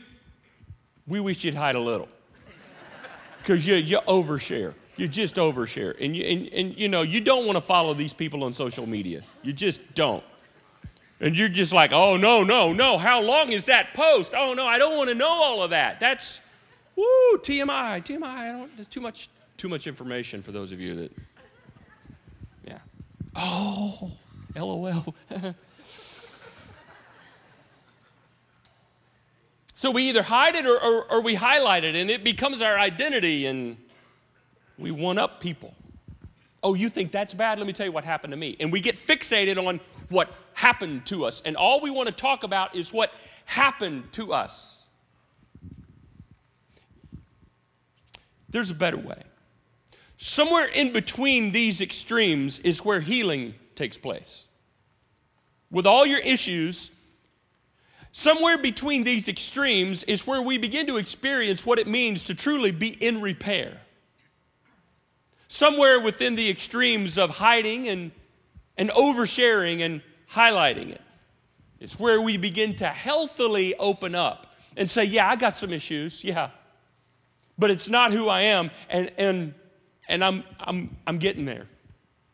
we 1.06 1.20
wish 1.20 1.44
you'd 1.44 1.56
hide 1.56 1.76
a 1.76 1.80
little 1.80 2.08
because 3.40 3.66
you, 3.66 3.76
you 3.76 4.00
overshare 4.08 4.74
you 4.98 5.08
just 5.08 5.36
overshare. 5.36 5.96
And 6.04 6.16
you, 6.16 6.24
and, 6.24 6.48
and 6.50 6.78
you 6.78 6.90
know, 6.90 7.04
you 7.04 7.22
don't 7.22 7.46
want 7.46 7.56
to 7.56 7.62
follow 7.62 7.94
these 7.94 8.14
people 8.14 8.44
on 8.44 8.54
social 8.54 8.88
media. 8.88 9.22
You 9.44 9.54
just 9.54 9.80
don't. 9.94 10.24
And 11.20 11.38
you're 11.38 11.50
just 11.50 11.74
like, 11.74 11.92
oh, 11.94 12.18
no, 12.18 12.44
no, 12.44 12.74
no. 12.74 12.98
How 12.98 13.22
long 13.22 13.52
is 13.52 13.66
that 13.66 13.94
post? 13.94 14.34
Oh, 14.36 14.54
no, 14.54 14.66
I 14.66 14.78
don't 14.78 14.98
want 14.98 15.10
to 15.10 15.16
know 15.16 15.30
all 15.30 15.64
of 15.64 15.70
that. 15.72 16.00
That's, 16.00 16.42
woo, 16.96 17.38
TMI, 17.38 18.04
TMI. 18.04 18.24
I 18.24 18.52
don't, 18.52 18.92
too 18.92 19.02
much, 19.02 19.30
too 19.56 19.70
much 19.70 19.88
information 19.88 20.42
for 20.42 20.52
those 20.52 20.72
of 20.72 20.80
you 20.80 20.96
that, 20.96 21.12
yeah. 22.66 22.80
Oh, 23.36 24.12
LOL. 24.56 25.16
so 29.76 29.90
we 29.90 30.10
either 30.10 30.24
hide 30.24 30.56
it 30.56 30.66
or, 30.68 30.80
or, 30.80 31.12
or 31.12 31.22
we 31.22 31.34
highlight 31.36 31.84
it, 31.84 31.96
and 31.96 32.12
it 32.12 32.24
becomes 32.24 32.62
our 32.62 32.78
identity. 32.78 33.48
And, 33.48 33.78
we 34.78 34.92
one 34.92 35.18
up 35.18 35.40
people. 35.40 35.74
Oh, 36.64 36.74
you 36.74 36.90
think 36.90 37.12
that's 37.12 37.34
bad? 37.34 37.60
Let 37.60 37.68
me 37.68 37.74
tell 37.74 37.86
you 37.86 37.92
what 37.92 38.04
happened 38.04 38.32
to 38.32 38.38
me. 38.38 38.58
And 38.60 38.72
we 38.72 38.82
get 38.82 38.96
fixated 38.96 39.64
on 39.64 39.80
what 40.10 40.34
happened 40.54 41.06
to 41.08 41.26
us. 41.26 41.42
And 41.46 41.56
all 41.56 41.82
we 41.82 41.92
want 41.92 42.08
to 42.08 42.14
talk 42.14 42.44
about 42.44 42.76
is 42.76 42.92
what 42.92 43.14
happened 43.46 44.12
to 44.14 44.34
us. 44.34 44.86
There's 48.50 48.70
a 48.70 48.76
better 48.76 48.98
way. 48.98 49.22
Somewhere 50.18 50.66
in 50.66 50.94
between 50.94 51.52
these 51.52 51.80
extremes 51.80 52.60
is 52.60 52.84
where 52.84 53.00
healing 53.00 53.54
takes 53.76 53.98
place. 53.98 54.48
With 55.70 55.86
all 55.86 56.06
your 56.06 56.20
issues, 56.20 56.90
somewhere 58.12 58.58
between 58.58 59.04
these 59.04 59.28
extremes 59.28 60.04
is 60.04 60.26
where 60.26 60.42
we 60.42 60.58
begin 60.58 60.88
to 60.88 60.98
experience 60.98 61.66
what 61.66 61.78
it 61.78 61.88
means 61.88 62.24
to 62.26 62.36
truly 62.36 62.72
be 62.72 62.90
in 62.90 63.22
repair 63.22 63.82
somewhere 65.48 66.00
within 66.02 66.36
the 66.36 66.50
extremes 66.50 67.18
of 67.18 67.32
hiding 67.32 67.88
and, 67.88 68.12
and 68.78 68.90
oversharing 68.92 69.82
and 69.82 70.02
highlighting 70.32 70.92
it. 70.92 71.02
It's 71.80 72.00
where 72.00 72.22
we 72.22 72.38
begin 72.38 72.76
to 72.78 72.88
healthily 72.88 73.76
open 73.76 74.16
up 74.16 74.56
and 74.76 74.90
say, 74.90 75.04
Yeah, 75.04 75.30
I 75.30 75.36
got 75.36 75.56
some 75.56 75.72
issues. 75.72 76.24
Yeah. 76.24 76.50
But 77.58 77.72
it's 77.72 77.90
not 77.90 78.12
who 78.12 78.30
I 78.30 78.42
am. 78.42 78.72
And, 78.90 79.12
and, 79.18 79.54
and 80.08 80.24
I'm, 80.24 80.44
I'm, 80.60 80.96
I'm 81.08 81.18
getting 81.18 81.46
there. 81.46 81.66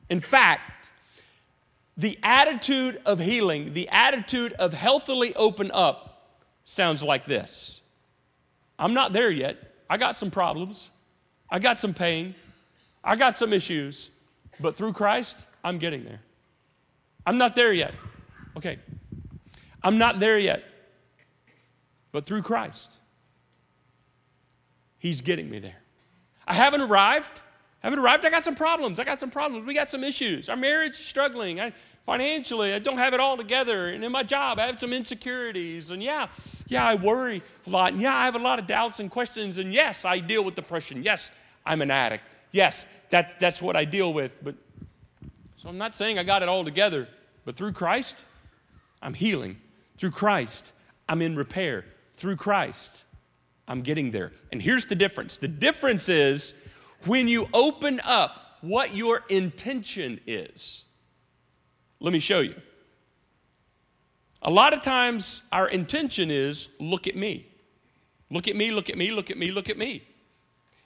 In 0.10 0.20
fact, 0.20 0.89
the 1.96 2.17
attitude 2.24 3.00
of 3.05 3.20
healing, 3.20 3.74
the 3.74 3.88
attitude 3.89 4.53
of 4.53 4.74
healthily 4.74 5.36
open 5.36 5.72
up, 5.72 6.10
sounds 6.63 7.03
like 7.03 7.25
this 7.25 7.82
I'm 8.79 8.93
not 8.93 9.13
there 9.13 9.29
yet. 9.29 9.58
I 9.89 9.98
got 9.98 10.15
some 10.15 10.32
problems. 10.32 10.89
I 11.50 11.60
got 11.60 11.77
some 11.77 11.93
pain. 11.93 12.36
I 13.03 13.15
got 13.15 13.38
some 13.38 13.53
issues. 13.53 14.12
But 14.60 14.75
through 14.75 14.93
Christ, 14.93 15.48
I'm 15.63 15.77
getting 15.77 16.03
there. 16.05 16.22
I'm 17.25 17.38
not 17.38 17.55
there 17.55 17.74
yet. 17.74 17.93
Okay. 18.55 18.79
I'm 19.81 19.98
not 19.98 20.19
there 20.19 20.38
yet. 20.38 20.63
But 22.12 22.25
through 22.25 22.43
Christ, 22.43 22.91
He's 25.03 25.19
getting 25.19 25.50
me 25.50 25.60
there. 25.60 25.75
I 26.48 26.53
haven't 26.53 26.79
arrived. 26.79 27.41
I 27.83 27.88
haven't 27.88 28.00
arrived. 28.00 28.24
I 28.24 28.29
got 28.29 28.45
some 28.45 28.55
problems. 28.55 29.01
I 29.01 29.03
got 29.03 29.19
some 29.19 29.29
problems. 29.29 29.67
We 29.67 29.74
got 29.74 29.89
some 29.89 30.01
issues. 30.01 30.48
Our 30.48 30.55
marriage 30.55 30.93
is 30.93 31.05
struggling. 31.05 31.60
I, 31.60 31.74
financially, 32.05 32.74
I 32.74 32.79
don't 32.79 32.98
have 32.98 33.13
it 33.13 33.19
all 33.19 33.36
together. 33.36 33.89
And 33.89 34.05
in 34.05 34.13
my 34.13 34.24
job, 34.24 34.60
I 34.60 34.65
have 34.65 34.79
some 34.79 34.93
insecurities. 34.93 35.91
And 35.91 36.01
yeah, 36.01 36.29
yeah, 36.67 36.88
I 36.88 36.95
worry 36.95 37.41
a 37.67 37.69
lot. 37.69 37.91
And 37.91 38.01
yeah, 38.01 38.15
I 38.15 38.24
have 38.24 38.36
a 38.36 38.39
lot 38.39 38.60
of 38.60 38.65
doubts 38.65 39.01
and 39.01 39.12
questions. 39.12 39.57
And 39.57 39.74
yes, 39.74 40.05
I 40.05 40.19
deal 40.19 40.45
with 40.45 40.55
depression. 40.55 41.03
Yes, 41.03 41.31
I'm 41.65 41.81
an 41.81 41.91
addict. 41.91 42.24
Yes, 42.53 42.86
that's, 43.10 43.33
that's 43.33 43.62
what 43.62 43.75
I 43.75 43.83
deal 43.83 44.13
with. 44.13 44.39
But 44.41 44.55
so 45.57 45.67
I'm 45.67 45.77
not 45.77 45.93
saying 45.93 46.17
I 46.17 46.24
got 46.24 46.41
it 46.41 46.48
all 46.48 46.63
together, 46.63 47.10
but 47.43 47.55
through 47.55 47.74
Christ, 47.74 48.15
I'm 49.01 49.13
healing. 49.13 49.57
Through 49.98 50.12
Christ, 50.12 50.72
I'm 51.10 51.22
in 51.22 51.36
repair. 51.36 51.83
Through 52.13 52.38
Christ, 52.38 53.03
I'm 53.67 53.81
getting 53.81 54.12
there. 54.12 54.31
And 54.51 54.62
here's 54.62 54.86
the 54.86 54.95
difference 54.95 55.38
the 55.38 55.48
difference 55.48 56.07
is 56.07 56.53
when 57.05 57.27
you 57.27 57.50
open 57.53 58.00
up 58.05 58.57
what 58.62 58.95
your 58.95 59.24
intention 59.29 60.22
is. 60.25 60.86
Let 62.00 62.13
me 62.13 62.19
show 62.19 62.39
you. 62.39 62.55
A 64.41 64.50
lot 64.50 64.74
of 64.74 64.81
times, 64.81 65.41
our 65.51 65.67
intention 65.67 66.29
is 66.29 66.69
look 66.79 67.07
at 67.07 67.15
me. 67.15 67.48
Look 68.29 68.48
at 68.48 68.55
me, 68.55 68.72
look 68.72 68.89
at 68.89 68.98
me, 68.98 69.12
look 69.12 69.31
at 69.31 69.38
me, 69.38 69.51
look 69.51 69.69
at 69.69 69.77
me. 69.77 70.03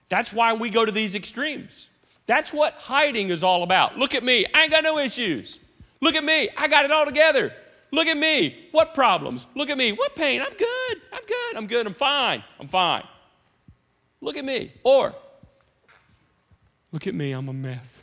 That's 0.10 0.32
why 0.32 0.54
we 0.54 0.70
go 0.70 0.86
to 0.86 0.92
these 0.92 1.16
extremes. 1.16 1.90
That's 2.26 2.54
what 2.54 2.74
hiding 2.74 3.30
is 3.30 3.44
all 3.44 3.64
about. 3.64 3.98
Look 3.98 4.14
at 4.16 4.24
me. 4.24 4.46
I 4.54 4.64
ain't 4.64 4.72
got 4.72 4.84
no 4.84 5.00
issues. 5.00 5.60
Look 6.02 6.16
at 6.16 6.24
me. 6.24 6.50
I 6.58 6.68
got 6.68 6.86
it 6.86 6.92
all 6.92 7.06
together. 7.06 7.54
Look 7.92 8.08
at 8.08 8.18
me. 8.18 8.68
What 8.72 8.94
problems? 8.94 9.48
Look 9.56 9.70
at 9.70 9.78
me. 9.78 9.92
What 9.94 10.16
pain? 10.16 10.42
I'm 10.42 10.52
good. 10.52 11.02
I'm 11.14 11.26
good. 11.26 11.56
I'm 11.56 11.68
good. 11.68 11.88
I'm 11.88 11.94
fine. 11.94 12.44
I'm 12.60 12.68
fine. 12.68 13.04
Look 14.20 14.36
at 14.36 14.44
me. 14.44 14.74
Or, 14.84 15.16
look 16.92 17.08
at 17.08 17.16
me. 17.16 17.32
I'm 17.32 17.48
a 17.48 17.54
mess. 17.54 18.02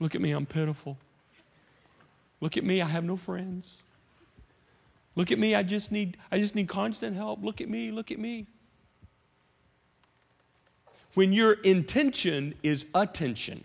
Look 0.00 0.14
at 0.14 0.20
me. 0.20 0.32
I'm 0.32 0.46
pitiful. 0.46 0.98
Look 2.40 2.56
at 2.56 2.64
me. 2.64 2.82
I 2.82 2.88
have 2.88 3.04
no 3.04 3.16
friends. 3.16 3.78
Look 5.14 5.32
at 5.32 5.38
me. 5.38 5.54
I 5.54 5.62
just 5.62 5.90
need 5.90 6.18
I 6.30 6.38
just 6.38 6.54
need 6.54 6.68
constant 6.68 7.16
help. 7.16 7.42
Look 7.42 7.60
at 7.60 7.68
me. 7.68 7.90
Look 7.90 8.10
at 8.10 8.18
me 8.18 8.46
when 11.16 11.32
your 11.32 11.54
intention 11.54 12.54
is 12.62 12.84
attention, 12.94 13.64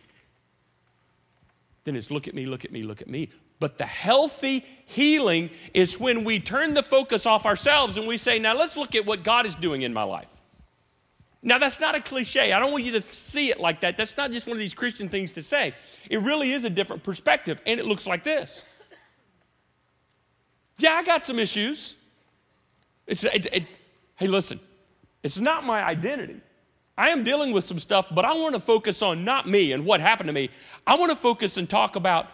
then 1.84 1.98
it's 1.98 2.10
look 2.10 2.30
at 2.30 2.34
me, 2.34 2.46
look 2.46 2.64
at 2.64 2.72
me, 2.72 2.82
look 2.82 3.02
at 3.02 3.10
me. 3.10 3.28
But 3.60 3.78
the 3.78 3.86
healthy 3.86 4.66
healing 4.86 5.50
is 5.74 6.00
when 6.00 6.24
we 6.24 6.40
turn 6.40 6.76
the 6.76 6.82
focus 6.82 7.26
off 7.26 7.46
ourselves 7.46 7.98
and 7.98 8.08
we 8.08 8.16
say, 8.16 8.40
now 8.40 8.58
let's 8.58 8.78
look 8.78 8.96
at 8.96 9.06
what 9.06 9.26
God 9.26 9.46
is 9.46 9.56
doing 9.56 9.82
in 9.82 9.92
my 9.92 10.04
life. 10.04 10.30
Now, 11.44 11.58
that's 11.58 11.78
not 11.82 11.94
a 11.94 12.00
cliche. 12.00 12.54
I 12.54 12.60
don't 12.60 12.72
want 12.72 12.86
you 12.86 12.94
to 12.94 13.02
see 13.02 13.50
it 13.50 13.60
like 13.60 13.82
that. 13.82 13.98
That's 13.98 14.16
not 14.16 14.32
just 14.32 14.48
one 14.48 14.56
of 14.56 14.60
these 14.60 14.74
Christian 14.74 15.10
things 15.10 15.34
to 15.34 15.44
say. 15.44 15.74
It 16.10 16.22
really 16.22 16.54
is 16.54 16.64
a 16.64 16.70
different 16.70 17.04
perspective, 17.04 17.62
and 17.66 17.82
it 17.82 17.86
looks 17.86 18.08
like 18.08 18.24
this. 18.24 18.64
Yeah, 20.78 20.94
I 20.94 21.04
got 21.04 21.26
some 21.26 21.38
issues. 21.38 21.96
It's, 23.08 23.26
it, 23.26 23.48
it, 23.52 23.66
hey, 24.16 24.28
listen, 24.28 24.62
it's 25.22 25.38
not 25.38 25.66
my 25.66 25.84
identity. 25.84 26.40
I 26.98 27.10
am 27.10 27.24
dealing 27.24 27.52
with 27.52 27.64
some 27.64 27.80
stuff, 27.80 28.08
but 28.12 28.26
I 28.26 28.34
want 28.34 28.54
to 28.56 28.60
focus 28.60 29.02
on 29.02 29.24
not 29.24 29.48
me 29.48 29.72
and 29.72 29.86
what 29.86 30.02
happened 30.02 30.28
to 30.28 30.34
me. 30.34 30.50
I 30.86 30.96
want 30.96 31.12
to 31.12 31.16
focus 31.16 31.58
and 31.58 31.70
talk 31.70 31.96
about 31.96 32.28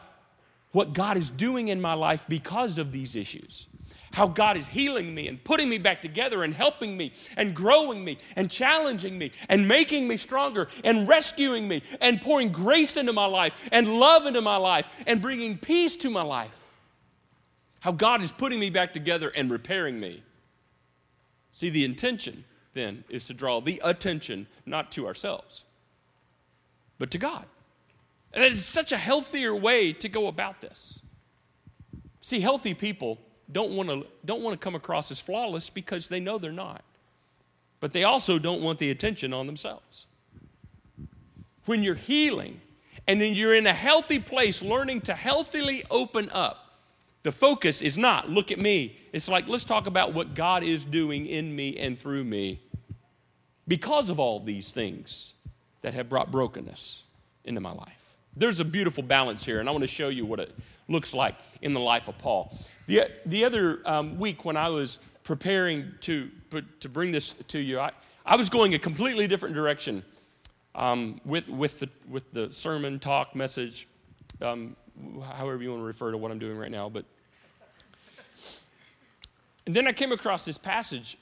what 0.72 0.94
God 0.94 1.18
is 1.18 1.30
doing 1.30 1.70
in 1.70 1.80
my 1.80 1.94
life 1.94 2.26
because 2.28 2.78
of 2.78 2.92
these 2.92 3.16
issues. 3.16 3.68
How 4.14 4.28
God 4.28 4.58
is 4.58 4.68
healing 4.68 5.14
me 5.14 5.28
and 5.28 5.44
putting 5.44 5.70
me 5.70 5.78
back 5.78 6.02
together 6.02 6.44
and 6.44 6.54
helping 6.54 6.98
me 6.98 7.14
and 7.36 7.56
growing 7.56 8.04
me 8.04 8.18
and 8.36 8.50
challenging 8.50 9.18
me 9.18 9.32
and 9.48 9.68
making 9.68 10.08
me 10.08 10.18
stronger 10.18 10.68
and 10.84 11.08
rescuing 11.08 11.68
me 11.68 11.84
and 12.02 12.22
pouring 12.22 12.52
grace 12.52 12.98
into 12.98 13.14
my 13.14 13.26
life 13.26 13.70
and 13.72 14.00
love 14.00 14.26
into 14.26 14.42
my 14.42 14.58
life 14.58 14.88
and 15.06 15.22
bringing 15.22 15.58
peace 15.58 15.96
to 15.98 16.10
my 16.10 16.24
life. 16.24 16.56
How 17.82 17.92
God 17.92 18.22
is 18.22 18.32
putting 18.32 18.60
me 18.60 18.70
back 18.70 18.94
together 18.94 19.30
and 19.30 19.52
repairing 19.52 20.00
me. 20.00 20.24
See, 21.54 21.70
the 21.70 21.86
intention 21.86 22.44
then 22.78 23.04
is 23.10 23.26
to 23.26 23.34
draw 23.34 23.60
the 23.60 23.82
attention 23.84 24.48
not 24.66 24.92
to 24.94 25.08
ourselves, 25.08 25.66
but 27.00 27.12
to 27.12 27.18
God. 27.18 27.46
And 28.34 28.44
it 28.44 28.54
is 28.54 28.66
such 28.66 28.92
a 28.92 28.98
healthier 28.98 29.56
way 29.56 29.94
to 29.94 30.10
go 30.10 30.28
about 30.28 30.62
this. 30.62 31.02
See, 32.22 32.40
healthy 32.40 32.74
people 32.74 33.20
don't 33.52 33.72
want 33.72 33.90
to 33.90 34.06
don't 34.26 34.44
want 34.44 34.60
to 34.60 34.64
come 34.64 34.76
across 34.76 35.12
as 35.12 35.20
flawless 35.20 35.70
because 35.70 36.08
they 36.08 36.20
know 36.20 36.38
they're 36.38 36.52
not. 36.52 36.84
But 37.80 37.94
they 37.94 38.04
also 38.04 38.40
don't 38.40 38.62
want 38.62 38.80
the 38.80 38.92
attention 38.92 39.34
on 39.34 39.46
themselves. 39.46 40.08
When 41.66 41.84
you're 41.84 41.96
healing 41.96 42.62
and 43.08 43.22
then 43.22 43.34
you're 43.34 43.56
in 43.56 43.68
a 43.68 43.74
healthy 43.74 44.20
place 44.20 44.62
learning 44.62 45.02
to 45.02 45.14
healthily 45.14 45.84
open 45.90 46.30
up, 46.32 46.80
the 47.24 47.32
focus 47.32 47.82
is 47.82 47.98
not 47.98 48.30
look 48.30 48.52
at 48.52 48.60
me. 48.60 48.98
It's 49.14 49.30
like 49.30 49.48
let's 49.48 49.66
talk 49.66 49.88
about 49.88 50.14
what 50.14 50.36
God 50.36 50.64
is 50.64 50.84
doing 50.84 51.26
in 51.28 51.56
me 51.56 51.78
and 51.78 51.98
through 51.98 52.24
me 52.24 52.62
because 53.68 54.10
of 54.10 54.20
all 54.20 54.40
these 54.40 54.72
things 54.72 55.34
that 55.82 55.94
have 55.94 56.10
brought 56.10 56.32
brokenness 56.32 57.04
into 57.44 57.62
my 57.62 57.72
life. 57.72 58.16
There's 58.36 58.60
a 58.60 58.66
beautiful 58.66 59.04
balance 59.04 59.44
here, 59.44 59.60
and 59.60 59.68
I 59.68 59.72
want 59.72 59.82
to 59.82 59.88
show 59.88 60.10
you 60.10 60.26
what 60.26 60.40
it 60.40 60.54
looks 60.88 61.14
like 61.14 61.36
in 61.62 61.74
the 61.74 61.80
life 61.80 62.08
of 62.08 62.18
Paul. 62.18 62.56
The, 62.86 63.10
the 63.26 63.46
other 63.46 63.82
um, 63.86 64.20
week 64.20 64.46
when 64.46 64.56
I 64.56 64.70
was 64.70 65.00
preparing 65.24 65.94
to, 66.02 66.30
to 66.80 66.90
bring 66.90 67.12
this 67.12 67.34
to 67.50 67.60
you, 67.60 67.80
I, 67.80 67.92
I 68.26 68.36
was 68.36 68.50
going 68.50 68.74
a 68.74 68.80
completely 68.80 69.28
different 69.28 69.56
direction 69.56 70.04
um, 70.76 71.20
with, 71.26 71.50
with, 71.50 71.80
the, 71.80 71.90
with 72.08 72.32
the 72.32 72.54
sermon, 72.54 73.00
talk, 73.00 73.36
message, 73.36 73.88
um, 74.42 74.76
however 75.36 75.62
you 75.62 75.72
want 75.72 75.82
to 75.82 75.86
refer 75.86 76.12
to 76.12 76.18
what 76.18 76.32
I'm 76.32 76.40
doing 76.40 76.58
right 76.58 76.72
now. 76.72 76.90
But 76.90 77.06
and 79.68 79.76
then 79.76 79.86
I 79.86 79.92
came 79.92 80.14
across 80.14 80.46
this 80.46 80.58
passage 80.58 81.18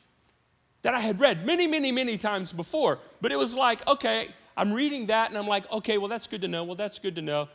that 0.86 0.94
I 0.94 1.00
had 1.00 1.20
read 1.20 1.48
many, 1.48 1.65
many, 1.65 1.92
many 1.92 2.15
times 2.15 2.51
before. 2.51 3.00
But 3.20 3.32
it 3.32 3.39
was 3.39 3.56
like, 3.56 3.86
okay, 3.88 4.27
I'm 4.56 4.72
reading 4.72 5.08
that 5.08 5.30
and 5.30 5.38
I'm 5.38 5.48
like, 5.48 5.70
okay, 5.72 5.98
well, 5.98 6.08
that's 6.08 6.27
good 6.27 6.44
to 6.44 6.48
know. 6.48 6.63
Well, 6.63 6.75
that's 6.75 7.00
good 7.00 7.15
to 7.15 7.24
know. 7.24 7.50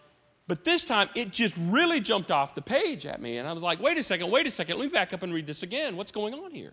But 0.49 0.65
this 0.65 0.83
time, 0.83 1.09
it 1.15 1.31
just 1.31 1.57
really 1.57 2.01
jumped 2.01 2.33
off 2.33 2.57
the 2.57 2.61
page 2.61 3.07
at 3.07 3.23
me. 3.23 3.39
And 3.39 3.47
I 3.47 3.53
was 3.53 3.63
like, 3.63 3.81
wait 3.81 3.97
a 3.99 4.03
second, 4.03 4.33
wait 4.33 4.49
a 4.49 4.51
second. 4.51 4.79
Let 4.79 4.87
me 4.87 4.91
back 4.91 5.13
up 5.13 5.23
and 5.23 5.33
read 5.33 5.47
this 5.47 5.63
again. 5.63 5.97
What's 5.97 6.11
going 6.11 6.35
on 6.35 6.51
here? 6.51 6.73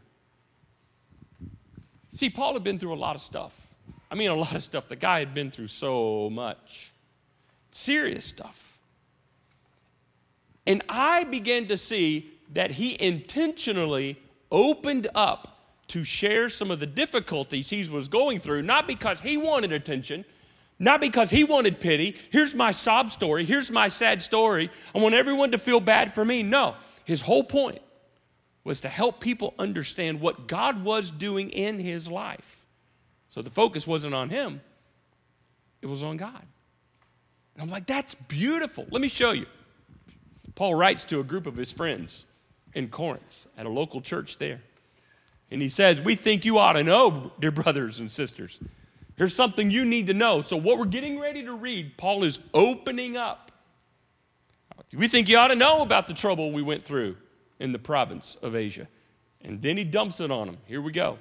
See, 2.09 2.31
Paul 2.31 2.53
had 2.53 2.63
been 2.63 2.79
through 2.79 2.95
a 2.95 2.97
lot 2.97 3.15
of 3.15 3.21
stuff. 3.21 3.55
I 4.09 4.15
mean, 4.15 4.31
a 4.31 4.33
lot 4.33 4.55
of 4.55 4.63
stuff. 4.63 4.87
The 4.87 4.95
guy 4.95 5.19
had 5.19 5.35
been 5.35 5.51
through 5.51 5.67
so 5.67 6.27
much 6.31 6.91
serious 7.69 8.25
stuff. 8.25 8.79
And 10.65 10.81
I 10.89 11.23
began 11.23 11.67
to 11.67 11.77
see 11.77 12.31
that 12.51 12.71
he 12.71 12.99
intentionally 12.99 14.19
opened 14.51 15.05
up 15.13 15.53
to 15.87 16.03
share 16.03 16.49
some 16.49 16.71
of 16.71 16.79
the 16.79 16.85
difficulties 16.85 17.69
he 17.69 17.87
was 17.87 18.07
going 18.07 18.39
through, 18.39 18.61
not 18.61 18.87
because 18.87 19.21
he 19.21 19.37
wanted 19.37 19.71
attention, 19.71 20.25
not 20.79 21.01
because 21.01 21.29
he 21.29 21.43
wanted 21.43 21.79
pity. 21.79 22.15
Here's 22.29 22.53
my 22.53 22.71
sob 22.71 23.09
story. 23.09 23.45
Here's 23.45 23.71
my 23.71 23.87
sad 23.87 24.21
story. 24.21 24.69
I 24.93 24.99
want 24.99 25.15
everyone 25.15 25.51
to 25.51 25.57
feel 25.57 25.79
bad 25.79 26.13
for 26.13 26.23
me. 26.23 26.43
No, 26.43 26.75
his 27.05 27.21
whole 27.21 27.43
point 27.43 27.79
was 28.63 28.81
to 28.81 28.89
help 28.89 29.21
people 29.21 29.53
understand 29.57 30.19
what 30.19 30.47
God 30.47 30.83
was 30.83 31.09
doing 31.09 31.49
in 31.49 31.79
his 31.79 32.09
life. 32.09 32.65
So 33.29 33.41
the 33.41 33.49
focus 33.49 33.87
wasn't 33.87 34.13
on 34.13 34.29
him, 34.29 34.61
it 35.81 35.87
was 35.87 36.03
on 36.03 36.17
God. 36.17 36.43
And 37.55 37.63
I'm 37.63 37.69
like, 37.69 37.87
that's 37.87 38.13
beautiful. 38.13 38.85
Let 38.91 39.01
me 39.01 39.07
show 39.07 39.31
you. 39.31 39.47
Paul 40.53 40.75
writes 40.75 41.03
to 41.05 41.19
a 41.19 41.23
group 41.23 41.47
of 41.47 41.55
his 41.55 41.71
friends 41.71 42.25
in 42.73 42.89
Corinth 42.89 43.47
at 43.57 43.65
a 43.65 43.69
local 43.69 44.01
church 44.01 44.37
there. 44.37 44.61
And 45.49 45.61
he 45.61 45.69
says, 45.69 46.01
We 46.01 46.15
think 46.15 46.45
you 46.45 46.57
ought 46.57 46.73
to 46.73 46.83
know, 46.83 47.31
dear 47.39 47.51
brothers 47.51 47.99
and 47.99 48.11
sisters. 48.11 48.59
Here's 49.15 49.33
something 49.33 49.71
you 49.71 49.83
need 49.83 50.07
to 50.07 50.13
know. 50.13 50.41
So, 50.41 50.57
what 50.57 50.77
we're 50.77 50.85
getting 50.85 51.19
ready 51.19 51.43
to 51.43 51.53
read, 51.53 51.97
Paul 51.97 52.23
is 52.23 52.39
opening 52.53 53.17
up 53.17 53.51
We 54.93 55.07
think 55.07 55.27
you 55.27 55.37
ought 55.37 55.49
to 55.49 55.55
know 55.55 55.81
about 55.81 56.07
the 56.07 56.13
trouble 56.13 56.51
we 56.51 56.61
went 56.61 56.83
through 56.83 57.17
in 57.59 57.71
the 57.71 57.79
province 57.79 58.37
of 58.41 58.55
Asia. 58.55 58.87
And 59.41 59.61
then 59.61 59.77
he 59.77 59.83
dumps 59.83 60.19
it 60.19 60.31
on 60.31 60.47
them. 60.47 60.57
Here 60.65 60.81
we 60.81 60.91
go. 60.91 61.19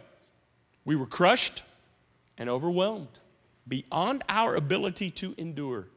We 0.85 0.97
were 0.97 1.07
crushed 1.07 1.65
and 2.39 2.49
overwhelmed 2.49 3.21
beyond 3.67 4.25
our 4.29 4.55
ability 4.55 5.11
to 5.13 5.35
endure. 5.39 5.89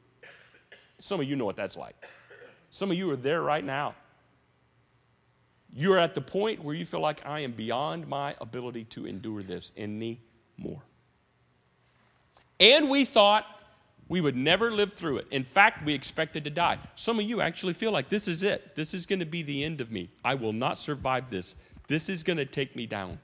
Some 0.99 1.19
of 1.19 1.27
you 1.27 1.35
know 1.35 1.45
what 1.45 1.55
that's 1.55 1.77
like. 1.77 1.95
Some 2.71 2.91
of 2.91 2.97
you 2.97 3.09
are 3.11 3.15
there 3.15 3.41
right 3.41 3.63
now. 3.63 3.95
You're 5.75 5.99
at 5.99 6.15
the 6.15 6.21
point 6.21 6.63
where 6.63 6.75
you 6.75 6.85
feel 6.85 6.99
like 6.99 7.25
I 7.25 7.41
am 7.41 7.51
beyond 7.51 8.07
my 8.07 8.35
ability 8.41 8.85
to 8.85 9.05
endure 9.05 9.43
this 9.43 9.71
anymore. 9.77 10.81
And 12.59 12.89
we 12.89 13.05
thought 13.05 13.45
we 14.07 14.21
would 14.21 14.35
never 14.35 14.71
live 14.71 14.93
through 14.93 15.17
it. 15.19 15.27
In 15.29 15.43
fact, 15.43 15.85
we 15.85 15.93
expected 15.93 16.43
to 16.45 16.49
die. 16.49 16.79
Some 16.95 17.19
of 17.19 17.25
you 17.25 17.41
actually 17.41 17.73
feel 17.73 17.91
like 17.91 18.09
this 18.09 18.27
is 18.27 18.41
it. 18.41 18.75
This 18.75 18.93
is 18.95 19.05
going 19.05 19.19
to 19.19 19.25
be 19.25 19.43
the 19.43 19.63
end 19.63 19.79
of 19.79 19.91
me. 19.91 20.09
I 20.25 20.33
will 20.33 20.53
not 20.53 20.77
survive 20.77 21.29
this. 21.29 21.55
This 21.87 22.09
is 22.09 22.23
going 22.23 22.37
to 22.37 22.45
take 22.45 22.75
me 22.75 22.87
down. 22.87 23.19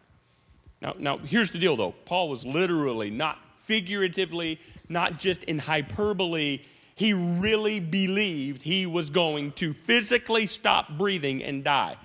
Now, 0.82 0.94
now 0.98 1.18
here's 1.18 1.52
the 1.52 1.58
deal 1.58 1.76
though. 1.76 1.96
Paul 2.06 2.30
was 2.30 2.46
literally, 2.46 3.10
not 3.10 3.40
figuratively, 3.64 4.60
not 4.88 5.18
just 5.18 5.44
in 5.46 5.58
hyperbole. 5.58 6.62
He 6.94 7.14
really 7.14 7.80
believed 7.80 8.62
he 8.62 8.86
was 8.86 9.10
going 9.10 9.54
to 9.54 9.74
physically 9.74 10.46
stop 10.46 10.98
breathing 10.98 11.44
and 11.44 11.64
die. 11.64 11.98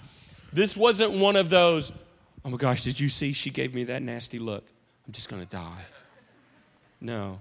This 0.52 0.76
wasn't 0.76 1.12
one 1.12 1.36
of 1.36 1.50
those, 1.50 1.92
oh 2.44 2.50
my 2.50 2.56
gosh, 2.56 2.84
did 2.84 2.98
you 2.98 3.08
see 3.08 3.32
she 3.32 3.50
gave 3.50 3.74
me 3.74 3.84
that 3.84 4.02
nasty 4.02 4.38
look? 4.38 4.66
I'm 5.06 5.12
just 5.12 5.28
going 5.28 5.42
to 5.42 5.48
die. 5.48 5.82
No. 7.00 7.40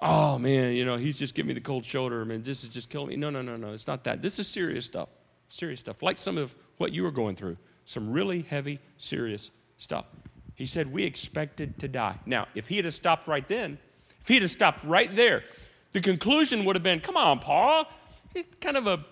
Oh 0.00 0.36
man, 0.36 0.74
you 0.74 0.84
know, 0.84 0.96
he's 0.96 1.16
just 1.16 1.34
giving 1.34 1.48
me 1.48 1.54
the 1.54 1.60
cold 1.60 1.84
shoulder. 1.84 2.20
I 2.20 2.24
mean, 2.24 2.42
this 2.42 2.64
is 2.64 2.70
just 2.70 2.90
killing 2.90 3.08
me. 3.08 3.16
No, 3.16 3.30
no, 3.30 3.40
no, 3.40 3.56
no. 3.56 3.72
It's 3.72 3.86
not 3.86 4.02
that. 4.04 4.20
This 4.20 4.38
is 4.38 4.48
serious 4.48 4.84
stuff. 4.84 5.08
Serious 5.48 5.80
stuff. 5.80 6.02
Like 6.02 6.18
some 6.18 6.38
of 6.38 6.56
what 6.78 6.92
you 6.92 7.04
were 7.04 7.12
going 7.12 7.36
through. 7.36 7.56
Some 7.84 8.10
really 8.10 8.42
heavy, 8.42 8.80
serious 8.96 9.50
stuff. 9.76 10.06
He 10.54 10.66
said, 10.66 10.92
We 10.92 11.04
expected 11.04 11.78
to 11.78 11.88
die. 11.88 12.18
Now, 12.26 12.48
if 12.54 12.68
he 12.68 12.78
had 12.78 12.92
stopped 12.92 13.28
right 13.28 13.46
then, 13.46 13.78
if 14.20 14.28
he 14.28 14.38
had 14.38 14.50
stopped 14.50 14.84
right 14.84 15.14
there, 15.14 15.44
the 15.92 16.00
conclusion 16.00 16.64
would 16.64 16.76
have 16.76 16.82
been, 16.82 17.00
Come 17.00 17.16
on, 17.16 17.38
Paul. 17.38 17.86
He's 18.34 18.46
kind 18.60 18.76
of 18.76 18.86
a 18.86 19.04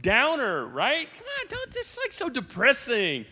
downer, 0.00 0.66
right? 0.66 1.08
Come 1.12 1.26
on, 1.40 1.48
don't, 1.48 1.70
this 1.72 1.98
like 1.98 2.12
so 2.12 2.28
depressing. 2.28 3.26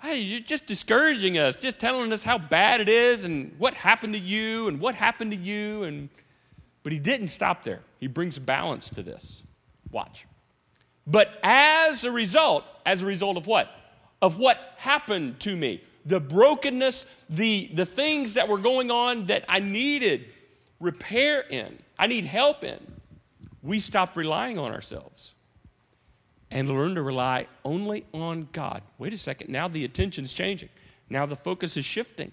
Hey, 0.00 0.18
you're 0.18 0.40
just 0.40 0.66
discouraging 0.66 1.38
us, 1.38 1.54
just 1.56 1.78
telling 1.78 2.12
us 2.12 2.22
how 2.22 2.38
bad 2.38 2.80
it 2.80 2.88
is 2.88 3.24
and 3.24 3.54
what 3.58 3.74
happened 3.74 4.14
to 4.14 4.20
you 4.20 4.68
and 4.68 4.80
what 4.80 4.94
happened 4.94 5.30
to 5.30 5.36
you. 5.36 5.84
And 5.84 6.08
but 6.82 6.92
he 6.92 6.98
didn't 6.98 7.28
stop 7.28 7.62
there. 7.62 7.80
He 8.00 8.08
brings 8.08 8.38
balance 8.38 8.90
to 8.90 9.02
this. 9.02 9.44
Watch. 9.90 10.26
But 11.06 11.38
as 11.42 12.04
a 12.04 12.10
result, 12.10 12.64
as 12.84 13.02
a 13.02 13.06
result 13.06 13.36
of 13.36 13.46
what? 13.46 13.68
Of 14.20 14.38
what 14.38 14.58
happened 14.76 15.40
to 15.40 15.56
me. 15.56 15.82
The 16.04 16.18
brokenness, 16.18 17.06
the, 17.30 17.70
the 17.74 17.86
things 17.86 18.34
that 18.34 18.48
were 18.48 18.58
going 18.58 18.90
on 18.90 19.26
that 19.26 19.44
I 19.48 19.60
needed 19.60 20.26
repair 20.80 21.40
in, 21.40 21.78
I 21.96 22.08
need 22.08 22.24
help 22.24 22.64
in. 22.64 22.80
We 23.62 23.78
stopped 23.78 24.16
relying 24.16 24.58
on 24.58 24.72
ourselves 24.72 25.34
and 26.52 26.68
learn 26.68 26.94
to 26.94 27.02
rely 27.02 27.46
only 27.64 28.04
on 28.12 28.48
God. 28.52 28.82
Wait 28.98 29.12
a 29.12 29.18
second, 29.18 29.50
now 29.50 29.66
the 29.66 29.84
attention's 29.84 30.32
changing. 30.32 30.68
Now 31.08 31.26
the 31.26 31.34
focus 31.34 31.76
is 31.76 31.84
shifting. 31.84 32.30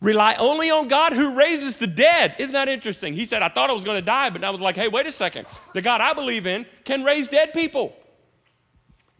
Rely 0.00 0.34
only 0.34 0.70
on 0.70 0.88
God 0.88 1.12
who 1.12 1.36
raises 1.36 1.76
the 1.76 1.86
dead. 1.86 2.34
Isn't 2.38 2.54
that 2.54 2.68
interesting? 2.68 3.14
He 3.14 3.24
said, 3.24 3.42
I 3.42 3.48
thought 3.48 3.70
I 3.70 3.72
was 3.72 3.84
going 3.84 3.98
to 3.98 4.04
die, 4.04 4.30
but 4.30 4.42
I 4.42 4.50
was 4.50 4.60
like, 4.60 4.74
hey, 4.74 4.88
wait 4.88 5.06
a 5.06 5.12
second. 5.12 5.46
The 5.74 5.82
God 5.82 6.00
I 6.00 6.12
believe 6.12 6.46
in 6.46 6.66
can 6.84 7.04
raise 7.04 7.28
dead 7.28 7.52
people. 7.52 7.94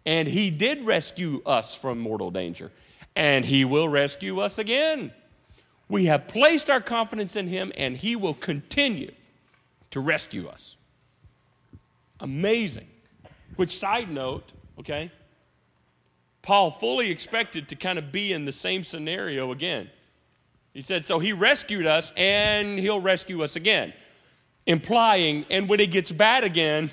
And 0.05 0.27
He 0.27 0.51
did 0.51 0.85
rescue 0.85 1.41
us 1.47 1.75
from 1.75 2.01
mortal 2.01 2.33
danger, 2.33 2.73
and 3.15 3.45
He 3.45 3.65
will 3.65 3.89
rescue 3.89 4.41
us 4.41 4.59
again. 4.59 5.13
We 5.89 6.07
have 6.07 6.27
placed 6.27 6.69
our 6.69 6.81
confidence 6.81 7.37
in 7.37 7.47
Him, 7.47 7.71
and 7.77 7.97
He 7.97 8.17
will 8.17 8.35
continue 8.35 9.13
to 9.91 10.01
rescue 10.01 10.49
us. 10.49 10.77
Amazing. 12.19 12.89
Which, 13.63 13.79
side 13.79 14.11
note, 14.11 14.51
okay, 14.81 15.13
Paul 16.43 16.73
fully 16.73 17.13
expected 17.13 17.69
to 17.69 17.77
kind 17.77 17.97
of 17.97 18.11
be 18.11 18.33
in 18.33 18.45
the 18.45 18.51
same 18.51 18.83
scenario 18.83 19.53
again. 19.53 19.89
He 20.75 20.83
said, 20.83 21.05
So 21.05 21.21
he 21.21 21.33
rescued 21.33 21.87
us 21.87 22.13
and 22.17 22.77
he'll 22.77 22.99
rescue 22.99 23.41
us 23.45 23.55
again. 23.55 23.93
Implying, 24.67 25.47
and 25.49 25.69
when 25.69 25.79
it 25.79 25.93
gets 25.93 26.11
bad 26.11 26.43
again, 26.43 26.91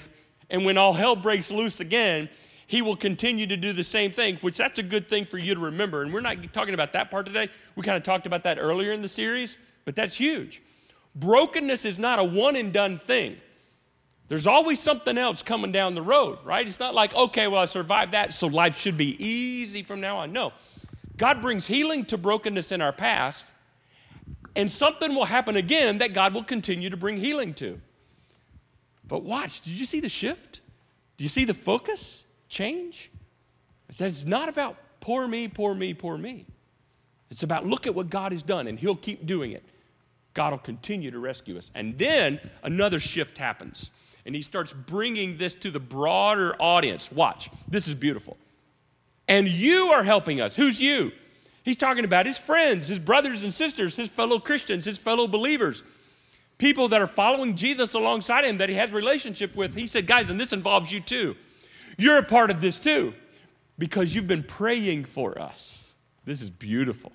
and 0.52 0.64
when 0.64 0.78
all 0.78 0.94
hell 0.94 1.16
breaks 1.16 1.50
loose 1.50 1.80
again, 1.80 2.30
he 2.68 2.84
will 2.84 2.96
continue 2.96 3.48
to 3.48 3.58
do 3.58 3.74
the 3.74 3.84
same 3.84 4.12
thing, 4.12 4.36
which 4.42 4.60
that's 4.60 4.78
a 4.78 4.84
good 4.84 5.10
thing 5.10 5.26
for 5.26 5.40
you 5.40 5.56
to 5.56 5.62
remember. 5.62 6.04
And 6.04 6.14
we're 6.14 6.22
not 6.22 6.54
talking 6.54 6.76
about 6.76 6.94
that 6.94 7.10
part 7.10 7.26
today. 7.26 7.50
We 7.76 7.82
kind 7.82 7.98
of 7.98 8.04
talked 8.04 8.28
about 8.28 8.44
that 8.44 8.60
earlier 8.60 8.92
in 8.92 9.02
the 9.02 9.10
series, 9.10 9.58
but 9.86 9.96
that's 9.96 10.14
huge. 10.14 10.62
Brokenness 11.16 11.84
is 11.86 11.98
not 11.98 12.20
a 12.20 12.24
one 12.24 12.56
and 12.56 12.72
done 12.72 13.00
thing. 13.00 13.38
There's 14.30 14.46
always 14.46 14.80
something 14.80 15.18
else 15.18 15.42
coming 15.42 15.72
down 15.72 15.96
the 15.96 16.04
road, 16.04 16.38
right? 16.44 16.66
It's 16.66 16.80
not 16.80 16.94
like, 16.94 17.16
okay, 17.16 17.48
well, 17.48 17.64
I 17.64 17.66
survived 17.66 18.12
that, 18.12 18.32
so 18.32 18.46
life 18.46 18.78
should 18.78 18.96
be 18.96 19.22
easy 19.24 19.82
from 19.82 20.00
now 20.00 20.20
on. 20.20 20.32
No. 20.32 20.54
God 21.18 21.42
brings 21.42 21.66
healing 21.66 22.06
to 22.06 22.18
brokenness 22.18 22.72
in 22.72 22.80
our 22.80 22.94
past, 22.94 23.52
and 24.56 24.72
something 24.72 25.16
will 25.16 25.26
happen 25.26 25.56
again 25.56 25.98
that 25.98 26.14
God 26.14 26.36
will 26.36 26.44
continue 26.44 26.92
to 26.92 26.98
bring 26.98 27.18
healing 27.18 27.56
to. 27.56 27.82
But 29.08 29.24
watch, 29.24 29.62
did 29.62 29.74
you 29.74 29.88
see 29.88 30.00
the 30.00 30.10
shift? 30.10 30.62
Do 31.18 31.24
you 31.24 31.30
see 31.30 31.44
the 31.44 31.56
focus 31.56 32.24
change? 32.48 33.10
It's 33.90 34.26
not 34.26 34.48
about 34.48 34.78
poor 35.00 35.28
me, 35.28 35.48
poor 35.48 35.74
me, 35.74 35.96
poor 35.96 36.20
me. 36.20 36.46
It's 37.32 37.42
about 37.42 37.66
look 37.66 37.88
at 37.88 37.96
what 37.96 38.12
God 38.12 38.32
has 38.32 38.44
done, 38.44 38.68
and 38.68 38.80
He'll 38.80 38.96
keep 38.96 39.26
doing 39.26 39.54
it. 39.54 39.64
God 40.36 40.52
will 40.52 40.60
continue 40.60 41.10
to 41.10 41.18
rescue 41.18 41.58
us. 41.58 41.72
And 41.74 41.98
then 41.98 42.40
another 42.62 43.00
shift 43.00 43.40
happens 43.40 43.90
and 44.26 44.36
he 44.36 44.42
starts 44.42 44.74
bringing 44.74 45.38
this 45.38 45.56
to 45.56 45.72
the 45.72 45.80
broader 45.80 46.56
audience. 46.60 47.12
Watch, 47.12 47.50
this 47.68 47.88
is 47.88 47.96
beautiful. 47.96 48.38
And 49.28 49.48
you 49.48 49.92
are 49.92 50.04
helping 50.04 50.42
us. 50.42 50.56
Who's 50.56 50.80
you? 50.82 51.12
He's 51.64 51.78
talking 51.78 52.06
about 52.06 52.26
his 52.26 52.38
friends, 52.38 52.88
his 52.88 53.00
brothers 53.00 53.44
and 53.44 53.54
sisters, 53.54 53.96
his 53.96 54.10
fellow 54.10 54.40
Christians, 54.40 54.86
his 54.86 54.98
fellow 54.98 55.28
believers, 55.28 55.84
people 56.58 56.88
that 56.88 57.02
are 57.02 57.08
following 57.08 57.56
Jesus 57.56 57.94
alongside 57.94 58.46
him 58.46 58.58
that 58.58 58.70
he 58.70 58.76
has 58.76 58.92
relationship 58.92 59.56
with. 59.56 59.76
He 59.76 59.86
said, 59.86 60.08
"Guys, 60.08 60.30
and 60.30 60.40
this 60.40 60.52
involves 60.52 60.92
you 60.92 61.00
too. 61.00 61.36
You're 61.98 62.18
a 62.18 62.24
part 62.24 62.50
of 62.50 62.62
this 62.62 62.80
too 62.80 63.14
because 63.78 64.16
you've 64.16 64.28
been 64.28 64.44
praying 64.44 65.06
for 65.06 65.40
us." 65.40 65.94
This 66.26 66.42
is 66.42 66.50
beautiful. 66.50 67.12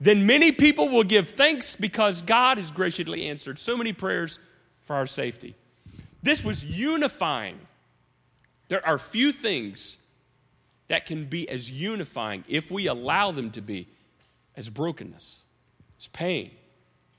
Then 0.00 0.26
many 0.26 0.52
people 0.52 0.88
will 0.88 1.04
give 1.04 1.30
thanks 1.30 1.76
because 1.76 2.20
God 2.20 2.58
has 2.58 2.70
graciously 2.70 3.26
answered 3.26 3.58
so 3.58 3.76
many 3.76 3.92
prayers 3.92 4.38
for 4.82 4.96
our 4.96 5.06
safety. 5.06 5.54
This 6.24 6.42
was 6.42 6.64
unifying. 6.64 7.58
There 8.68 8.84
are 8.86 8.96
few 8.96 9.30
things 9.30 9.98
that 10.88 11.04
can 11.04 11.26
be 11.26 11.46
as 11.50 11.70
unifying 11.70 12.44
if 12.48 12.70
we 12.70 12.86
allow 12.86 13.30
them 13.30 13.50
to 13.50 13.60
be 13.60 13.88
as 14.56 14.70
brokenness, 14.70 15.44
as 15.98 16.06
pain, 16.08 16.50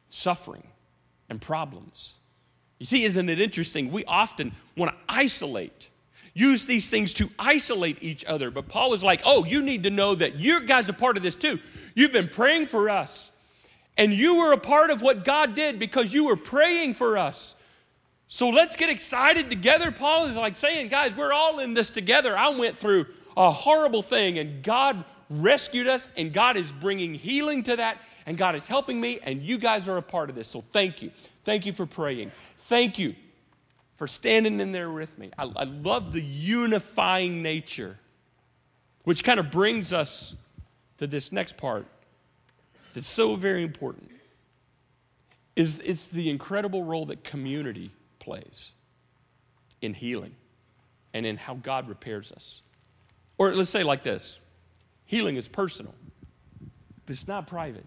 suffering, 0.10 0.66
and 1.30 1.40
problems. 1.40 2.18
You 2.80 2.88
see, 2.88 3.04
isn't 3.04 3.30
it 3.30 3.40
interesting? 3.40 3.92
We 3.92 4.06
often 4.06 4.54
want 4.76 4.92
to 4.92 4.98
isolate, 5.08 5.90
use 6.34 6.66
these 6.66 6.90
things 6.90 7.14
to 7.14 7.30
isolate 7.38 8.02
each 8.02 8.26
other. 8.26 8.50
But 8.50 8.68
Paul 8.68 8.90
was 8.90 9.04
like, 9.04 9.22
oh, 9.24 9.46
you 9.46 9.62
need 9.62 9.84
to 9.84 9.92
know 9.92 10.16
that 10.16 10.38
you 10.38 10.62
guys 10.62 10.90
are 10.90 10.94
part 10.94 11.16
of 11.16 11.22
this 11.22 11.36
too. 11.36 11.60
You've 11.94 12.12
been 12.12 12.28
praying 12.28 12.66
for 12.66 12.90
us, 12.90 13.30
and 13.98 14.12
you 14.12 14.38
were 14.38 14.52
a 14.52 14.58
part 14.58 14.90
of 14.90 15.04
what 15.04 15.24
God 15.24 15.54
did 15.54 15.78
because 15.78 16.12
you 16.12 16.26
were 16.26 16.38
praying 16.38 16.96
for 16.96 17.20
us. 17.20 17.54
So 18.28 18.50
let's 18.50 18.76
get 18.76 18.90
excited 18.90 19.50
together. 19.50 19.92
Paul 19.92 20.26
is 20.26 20.38
like 20.38 20.58
saying, 20.58 20.90
guys, 20.90 21.16
we're 21.16 21.34
all 21.34 21.60
in 21.60 21.74
this 21.74 21.90
together. 21.90 22.38
I 22.38 22.50
went 22.50 22.78
through 22.78 23.06
a 23.38 23.52
horrible 23.52 24.02
thing, 24.02 24.40
and 24.40 24.64
God 24.64 25.04
rescued 25.30 25.88
us, 25.88 26.08
and 26.18 26.34
God 26.34 26.58
is 26.58 26.72
bringing 26.72 27.14
healing 27.14 27.64
to 27.64 27.76
that, 27.76 27.98
and 28.26 28.38
God 28.38 28.56
is 28.56 28.68
helping 28.68 29.00
me, 29.00 29.20
and 29.24 29.42
you 29.42 29.58
guys 29.58 29.88
are 29.88 29.98
a 29.98 30.02
part 30.02 30.30
of 30.30 30.36
this. 30.36 30.48
So 30.48 30.62
thank 30.62 31.02
you. 31.02 31.12
Thank 31.44 31.66
you 31.66 31.74
for 31.74 31.86
praying. 31.86 32.32
Thank 32.58 32.98
you 32.98 33.16
for 33.96 34.08
standing 34.08 34.60
in 34.60 34.72
there 34.72 34.92
with 34.92 35.18
me. 35.18 35.32
I, 35.38 35.44
I 35.56 35.64
love 35.64 36.12
the 36.12 36.22
unifying 36.22 37.42
nature, 37.42 38.00
which 39.04 39.24
kind 39.24 39.40
of 39.40 39.52
brings 39.52 39.94
us 39.94 40.36
to 40.98 41.08
this 41.08 41.32
next 41.32 41.58
part 41.58 41.86
that's 42.94 43.08
so 43.08 43.36
very 43.36 43.64
important. 43.64 44.10
Is 45.56 45.82
it's 45.82 46.08
the 46.08 46.30
incredible 46.30 46.84
role 46.84 47.06
that 47.06 47.24
community 47.24 47.92
plays 48.26 48.74
in 49.82 49.94
healing 49.94 50.36
and 51.14 51.26
in 51.26 51.38
how 51.38 51.54
God 51.54 51.88
repairs 51.88 52.32
us. 52.32 52.62
Or 53.38 53.54
let's 53.54 53.70
say 53.70 53.84
like 53.84 54.04
this 54.04 54.40
healing 55.06 55.36
is 55.36 55.48
personal, 55.48 55.94
but 57.06 57.16
it's 57.16 57.28
not 57.28 57.48
private. 57.48 57.86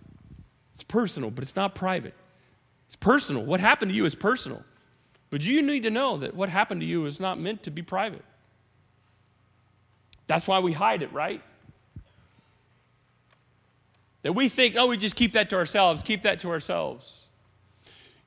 It's 0.74 0.84
personal, 0.84 1.30
but 1.30 1.42
it's 1.42 1.56
not 1.56 1.74
private. 1.74 2.14
It's 2.86 2.96
personal. 2.96 3.44
What 3.44 3.60
happened 3.60 3.90
to 3.90 3.96
you 3.96 4.04
is 4.04 4.14
personal. 4.14 4.62
But 5.30 5.44
you 5.44 5.60
need 5.60 5.82
to 5.82 5.90
know 5.90 6.16
that 6.18 6.34
what 6.34 6.48
happened 6.48 6.80
to 6.80 6.86
you 6.86 7.04
is 7.04 7.20
not 7.20 7.38
meant 7.38 7.64
to 7.64 7.70
be 7.70 7.82
private. 7.82 8.24
That's 10.26 10.46
why 10.46 10.60
we 10.60 10.72
hide 10.72 11.02
it, 11.02 11.12
right? 11.12 11.42
That 14.22 14.32
we 14.32 14.48
think, 14.48 14.76
oh, 14.78 14.86
we 14.86 14.96
just 14.96 15.16
keep 15.16 15.32
that 15.32 15.50
to 15.50 15.56
ourselves, 15.56 16.02
keep 16.02 16.22
that 16.22 16.38
to 16.40 16.50
ourselves. 16.50 17.27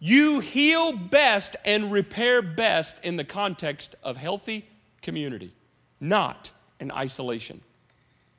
You 0.03 0.39
heal 0.39 0.93
best 0.93 1.55
and 1.63 1.91
repair 1.91 2.41
best 2.41 2.99
in 3.03 3.17
the 3.17 3.23
context 3.23 3.95
of 4.01 4.17
healthy 4.17 4.67
community, 5.03 5.53
not 5.99 6.49
in 6.79 6.91
isolation. 6.91 7.61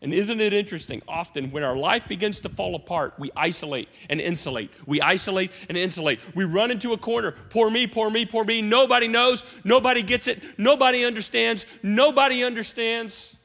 And 0.01 0.12
isn't 0.12 0.40
it 0.40 0.53
interesting? 0.53 1.03
Often, 1.07 1.53
when 1.53 1.62
our 1.62 1.77
life 1.77 2.09
begins 2.09 2.40
to 2.40 2.48
fall 2.48 2.75
apart, 2.75 3.14
we 3.16 3.31
isolate 3.37 3.88
and 4.11 4.20
insulate. 4.20 4.72
We 4.87 5.01
isolate 5.01 5.53
and 5.68 5.79
insulate. 5.79 6.18
We 6.35 6.44
run 6.44 6.72
into 6.72 6.94
a 6.94 6.98
corner. 6.98 7.31
Poor 7.31 7.70
me, 7.70 7.87
poor 7.87 8.11
me, 8.11 8.27
poor 8.27 8.42
me. 8.44 8.61
Nobody 8.61 9.07
knows. 9.07 9.44
Nobody 9.62 10.03
gets 10.03 10.27
it. 10.27 10.59
Nobody 10.59 11.05
understands. 11.05 11.64
Nobody 11.85 12.42
understands 12.42 13.37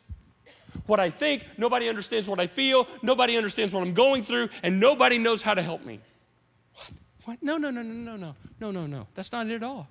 what 0.87 0.99
I 0.99 1.11
think. 1.11 1.43
Nobody 1.59 1.87
understands 1.87 2.27
what 2.27 2.39
I 2.39 2.47
feel. 2.47 2.87
Nobody 3.03 3.37
understands 3.37 3.75
what 3.75 3.83
I'm 3.83 3.93
going 3.93 4.23
through. 4.23 4.49
And 4.63 4.79
nobody 4.79 5.19
knows 5.19 5.43
how 5.43 5.53
to 5.53 5.61
help 5.61 5.85
me. 5.85 5.99
What? 7.27 7.43
No, 7.43 7.57
no, 7.57 7.69
no, 7.69 7.81
no, 7.81 7.93
no, 7.93 8.15
no. 8.15 8.35
No, 8.61 8.71
no, 8.71 8.87
no. 8.87 9.05
That's 9.13 9.33
not 9.33 9.47
it 9.47 9.55
at 9.55 9.63
all. 9.63 9.89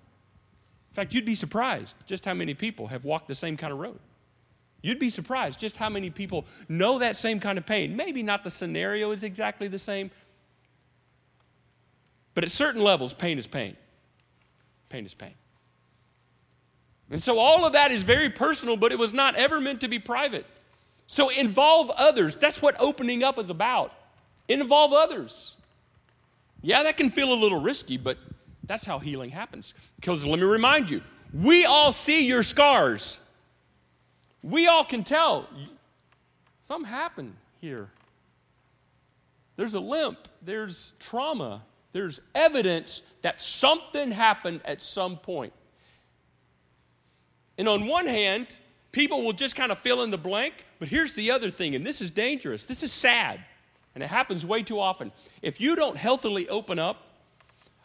In 0.90 0.94
fact, 0.94 1.12
you'd 1.12 1.26
be 1.26 1.34
surprised 1.34 1.94
just 2.06 2.24
how 2.24 2.32
many 2.32 2.54
people 2.54 2.86
have 2.86 3.04
walked 3.04 3.28
the 3.28 3.34
same 3.34 3.58
kind 3.58 3.74
of 3.74 3.78
road. 3.78 3.98
You'd 4.80 4.98
be 4.98 5.10
surprised 5.10 5.60
just 5.60 5.76
how 5.76 5.90
many 5.90 6.08
people 6.08 6.46
know 6.66 6.98
that 6.98 7.14
same 7.14 7.38
kind 7.38 7.58
of 7.58 7.66
pain. 7.66 7.94
Maybe 7.94 8.22
not 8.22 8.42
the 8.42 8.50
scenario 8.50 9.10
is 9.10 9.22
exactly 9.22 9.68
the 9.68 9.78
same, 9.78 10.10
but 12.32 12.42
at 12.42 12.50
certain 12.50 12.82
levels, 12.82 13.12
pain 13.12 13.36
is 13.36 13.46
pain. 13.46 13.76
Pain 14.88 15.04
is 15.04 15.12
pain. 15.12 15.34
And 17.10 17.22
so 17.22 17.38
all 17.38 17.66
of 17.66 17.74
that 17.74 17.92
is 17.92 18.02
very 18.02 18.30
personal, 18.30 18.78
but 18.78 18.92
it 18.92 18.98
was 18.98 19.12
not 19.12 19.36
ever 19.36 19.60
meant 19.60 19.82
to 19.82 19.88
be 19.88 19.98
private. 19.98 20.46
So 21.06 21.28
involve 21.28 21.90
others. 21.90 22.36
That's 22.36 22.62
what 22.62 22.76
opening 22.80 23.22
up 23.22 23.38
is 23.38 23.50
about. 23.50 23.92
Involve 24.48 24.94
others. 24.94 25.56
Yeah, 26.66 26.82
that 26.82 26.96
can 26.96 27.10
feel 27.10 27.32
a 27.32 27.38
little 27.38 27.60
risky, 27.60 27.96
but 27.96 28.18
that's 28.64 28.84
how 28.84 28.98
healing 28.98 29.30
happens. 29.30 29.72
Because 30.00 30.26
let 30.26 30.40
me 30.40 30.44
remind 30.44 30.90
you, 30.90 31.00
we 31.32 31.64
all 31.64 31.92
see 31.92 32.26
your 32.26 32.42
scars. 32.42 33.20
We 34.42 34.66
all 34.66 34.84
can 34.84 35.04
tell 35.04 35.48
something 36.62 36.90
happened 36.90 37.36
here. 37.60 37.88
There's 39.54 39.74
a 39.74 39.80
limp, 39.80 40.18
there's 40.42 40.90
trauma, 40.98 41.62
there's 41.92 42.20
evidence 42.34 43.04
that 43.22 43.40
something 43.40 44.10
happened 44.10 44.60
at 44.64 44.82
some 44.82 45.18
point. 45.18 45.52
And 47.58 47.68
on 47.68 47.86
one 47.86 48.06
hand, 48.06 48.56
people 48.90 49.22
will 49.22 49.32
just 49.32 49.54
kind 49.54 49.70
of 49.70 49.78
fill 49.78 50.02
in 50.02 50.10
the 50.10 50.18
blank, 50.18 50.66
but 50.80 50.88
here's 50.88 51.14
the 51.14 51.30
other 51.30 51.48
thing, 51.48 51.76
and 51.76 51.86
this 51.86 52.00
is 52.00 52.10
dangerous. 52.10 52.64
This 52.64 52.82
is 52.82 52.92
sad, 52.92 53.38
and 53.96 54.04
it 54.04 54.08
happens 54.08 54.44
way 54.44 54.62
too 54.62 54.78
often. 54.78 55.10
If 55.40 55.58
you 55.58 55.74
don't 55.74 55.96
healthily 55.96 56.48
open 56.48 56.78
up, 56.78 57.02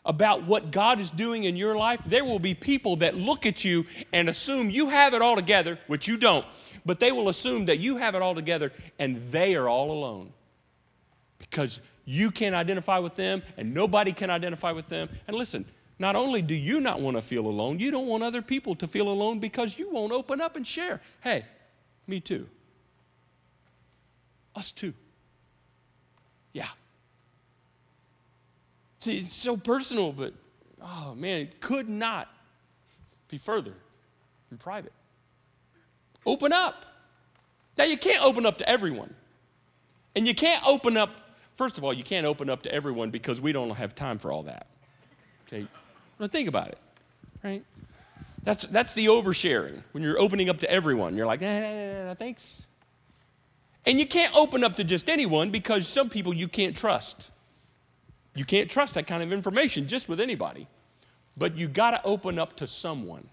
about 0.04 0.48
what 0.48 0.72
God 0.72 1.00
is 1.00 1.12
doing 1.12 1.44
in 1.44 1.56
your 1.56 1.76
life, 1.76 2.02
there 2.06 2.26
will 2.26 2.40
be 2.40 2.56
people 2.56 2.96
that 2.98 3.16
look 3.16 3.46
at 3.46 3.64
you 3.64 3.86
and 4.12 4.30
assume 4.30 4.72
you 4.72 4.90
have 4.90 5.14
it 5.14 5.22
all 5.22 5.36
together, 5.36 5.78
which 5.86 6.08
you 6.08 6.18
don't, 6.18 6.44
but 6.84 7.00
they 7.00 7.12
will 7.12 7.30
assume 7.30 7.66
that 7.66 7.78
you 7.78 7.98
have 7.98 8.16
it 8.16 8.22
all 8.24 8.34
together 8.34 8.72
and 8.98 9.22
they 9.32 9.54
are 9.54 9.70
all 9.70 9.92
alone 9.92 10.34
because 11.38 11.82
you 12.04 12.32
can't 12.32 12.56
identify 12.56 12.98
with 12.98 13.16
them 13.16 13.44
and 13.58 13.76
nobody 13.76 14.12
can 14.12 14.32
identify 14.32 14.72
with 14.72 14.90
them. 14.90 15.08
And 15.28 15.38
listen, 15.38 15.66
not 16.00 16.16
only 16.16 16.42
do 16.42 16.56
you 16.56 16.82
not 16.82 17.00
want 17.00 17.16
to 17.18 17.22
feel 17.22 17.46
alone, 17.46 17.78
you 17.78 17.92
don't 17.92 18.08
want 18.08 18.24
other 18.24 18.42
people 18.42 18.74
to 18.78 18.88
feel 18.88 19.08
alone 19.08 19.38
because 19.38 19.78
you 19.78 19.92
won't 19.92 20.12
open 20.12 20.42
up 20.42 20.56
and 20.56 20.66
share. 20.66 21.00
Hey, 21.22 21.46
me 22.08 22.20
too. 22.20 22.48
Us 24.56 24.72
too. 24.72 24.96
Yeah. 26.54 26.68
See, 29.02 29.18
it's 29.18 29.36
so 29.36 29.58
personal, 29.58 30.12
but 30.12 30.36
oh 30.80 31.16
man, 31.16 31.42
it 31.42 31.60
could 31.60 31.90
not 31.90 32.30
be 33.30 33.40
further 33.40 33.74
from 34.48 34.60
private. 34.60 34.94
Open 36.24 36.54
up. 36.54 36.86
Now, 37.80 37.86
you 37.86 37.98
can't 37.98 38.24
open 38.24 38.46
up 38.46 38.60
to 38.60 38.70
everyone. 38.70 39.16
And 40.16 40.28
you 40.28 40.36
can't 40.36 40.64
open 40.68 40.98
up, 40.98 41.10
first 41.56 41.80
of 41.80 41.84
all, 41.84 41.92
you 41.92 42.04
can't 42.04 42.28
open 42.28 42.48
up 42.48 42.62
to 42.62 42.72
everyone 42.72 43.10
because 43.10 43.42
we 43.42 43.52
don't 43.52 43.72
have 43.72 43.96
time 43.96 44.20
for 44.20 44.32
all 44.32 44.44
that. 44.44 44.68
Okay? 45.48 45.66
Now, 46.20 46.28
think 46.28 46.48
about 46.48 46.68
it, 46.68 46.78
right? 47.44 47.66
That's, 48.44 48.66
that's 48.66 48.94
the 48.94 49.08
oversharing. 49.08 49.82
When 49.94 50.04
you're 50.04 50.20
opening 50.20 50.48
up 50.48 50.60
to 50.60 50.70
everyone, 50.70 51.18
you're 51.18 51.26
like, 51.26 51.40
thanks. 51.40 52.68
And 53.84 53.98
you 53.98 54.06
can't 54.06 54.36
open 54.36 54.64
up 54.64 54.76
to 54.76 54.84
just 54.84 55.10
anyone 55.10 55.50
because 55.50 55.88
some 55.88 56.08
people 56.08 56.36
you 56.36 56.48
can't 56.48 56.78
trust. 56.78 57.31
You 58.36 58.46
can't 58.46 58.70
trust 58.70 58.96
that 58.96 59.08
kind 59.08 59.22
of 59.22 59.34
information 59.34 59.88
just 59.88 60.08
with 60.08 60.20
anybody. 60.20 60.68
But 61.38 61.58
you 61.58 61.68
got 61.68 61.92
to 61.92 62.04
open 62.04 62.40
up 62.40 62.56
to 62.58 62.68
someone. 62.68 63.30